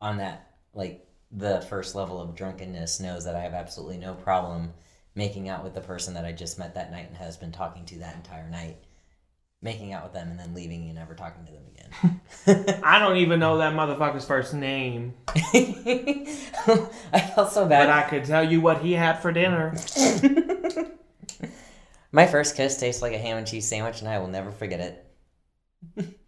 on 0.00 0.18
that 0.18 0.50
like 0.74 1.06
the 1.32 1.60
first 1.62 1.94
level 1.94 2.20
of 2.20 2.34
drunkenness 2.34 3.00
knows 3.00 3.24
that 3.24 3.34
I 3.34 3.40
have 3.40 3.54
absolutely 3.54 3.98
no 3.98 4.14
problem 4.14 4.72
making 5.14 5.48
out 5.48 5.64
with 5.64 5.74
the 5.74 5.80
person 5.80 6.14
that 6.14 6.24
I 6.24 6.32
just 6.32 6.58
met 6.58 6.74
that 6.74 6.92
night 6.92 7.08
and 7.08 7.16
has 7.16 7.36
been 7.36 7.50
talking 7.50 7.84
to 7.86 7.98
that 8.00 8.14
entire 8.14 8.48
night, 8.48 8.76
making 9.62 9.92
out 9.92 10.04
with 10.04 10.12
them 10.12 10.30
and 10.30 10.38
then 10.38 10.54
leaving 10.54 10.84
and 10.84 10.94
never 10.94 11.14
talking 11.14 11.44
to 11.46 11.52
them 11.52 11.64
again. 11.72 12.80
I 12.84 12.98
don't 12.98 13.16
even 13.16 13.40
know 13.40 13.58
that 13.58 13.72
motherfucker's 13.72 14.26
first 14.26 14.54
name, 14.54 15.14
I 15.28 17.32
felt 17.34 17.52
so 17.52 17.66
bad. 17.66 17.86
but. 17.86 17.90
I 17.90 18.02
could 18.08 18.24
tell 18.24 18.44
you 18.44 18.60
what 18.60 18.82
he 18.82 18.92
had 18.92 19.20
for 19.20 19.32
dinner. 19.32 19.74
My 22.12 22.26
first 22.26 22.56
kiss 22.56 22.78
tastes 22.78 23.02
like 23.02 23.12
a 23.12 23.18
ham 23.18 23.38
and 23.38 23.46
cheese 23.46 23.66
sandwich, 23.66 24.00
and 24.00 24.08
I 24.08 24.18
will 24.18 24.28
never 24.28 24.52
forget 24.52 25.04
it. 25.96 26.20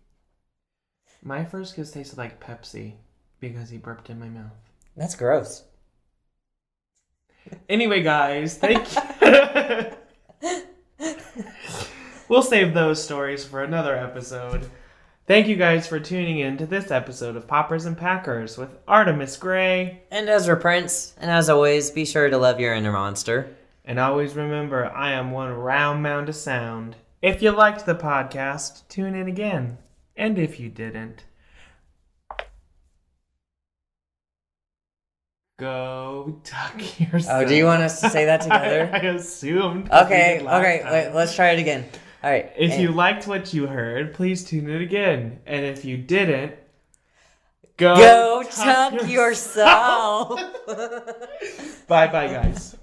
My 1.23 1.45
first 1.45 1.75
kiss 1.77 1.91
tasted 1.91 2.19
like 2.19 2.41
Pepsi 2.41 2.95
because 3.41 3.71
he 3.71 3.79
burped 3.79 4.11
in 4.11 4.21
my 4.21 4.29
mouth. 4.29 4.53
That's 4.97 5.14
gross. 5.14 5.64
Anyway, 7.69 8.03
guys, 8.03 8.57
thank 8.57 8.87
you. 11.01 11.11
we'll 12.29 12.43
save 12.43 12.75
those 12.75 13.03
stories 13.03 13.45
for 13.45 13.62
another 13.62 13.97
episode. 13.97 14.71
Thank 15.27 15.47
you 15.47 15.57
guys 15.57 15.87
for 15.87 16.01
tuning 16.01 16.39
in 16.39 16.57
to 16.57 16.66
this 16.66 16.91
episode 16.91 17.37
of 17.37 17.47
Poppers 17.47 17.85
and 17.85 17.97
Packers 17.97 18.57
with 18.57 18.71
Artemis 18.89 19.37
Gray. 19.37 20.03
And 20.11 20.29
Ezra 20.29 20.57
Prince. 20.57 21.14
And 21.19 21.31
as 21.31 21.51
always, 21.51 21.91
be 21.91 22.05
sure 22.07 22.31
to 22.31 22.39
love 22.39 22.61
your 22.61 22.75
inner 22.75 22.93
monster. 22.93 23.55
And 23.85 23.99
always 23.99 24.35
remember, 24.35 24.87
I 24.87 25.12
am 25.12 25.31
one 25.31 25.51
round 25.53 26.03
mound 26.03 26.29
of 26.29 26.37
sound. 26.37 26.97
If 27.21 27.43
you 27.43 27.51
liked 27.51 27.85
the 27.85 27.95
podcast, 27.95 28.87
tune 28.89 29.14
in 29.14 29.29
again. 29.29 29.79
And 30.19 30.37
if 30.37 30.59
you 30.59 30.69
didn't, 30.69 31.23
go 35.61 36.41
tuck 36.43 36.75
yourself. 37.01 37.45
Oh, 37.45 37.49
do 37.49 37.55
you 37.55 37.64
want 37.64 37.83
us 37.83 38.01
to 38.01 38.11
say 38.11 38.25
that 38.25 38.41
together? 38.43 38.91
I, 38.93 38.97
I 38.99 39.01
assumed. 39.12 39.89
Okay, 39.93 40.41
okay, 40.41 40.81
time. 40.83 40.93
wait, 40.93 41.11
let's 41.14 41.37
try 41.37 41.51
it 41.51 41.61
again. 41.61 41.89
All 42.25 42.31
right. 42.31 42.53
If 42.59 42.73
and- 42.73 42.83
you 42.83 42.91
liked 42.91 43.29
what 43.29 43.55
you 43.55 43.69
heard, 43.69 44.12
please 44.12 44.45
tune 44.45 44.69
in 44.69 44.83
again. 44.83 45.39
And 45.47 45.64
if 45.64 45.85
you 45.85 45.97
didn't, 45.97 46.55
go, 47.77 47.95
go 47.97 48.43
tuck 48.51 49.09
yourself. 49.09 50.41
Bye 51.87 52.09
bye, 52.09 52.27
guys. 52.27 52.75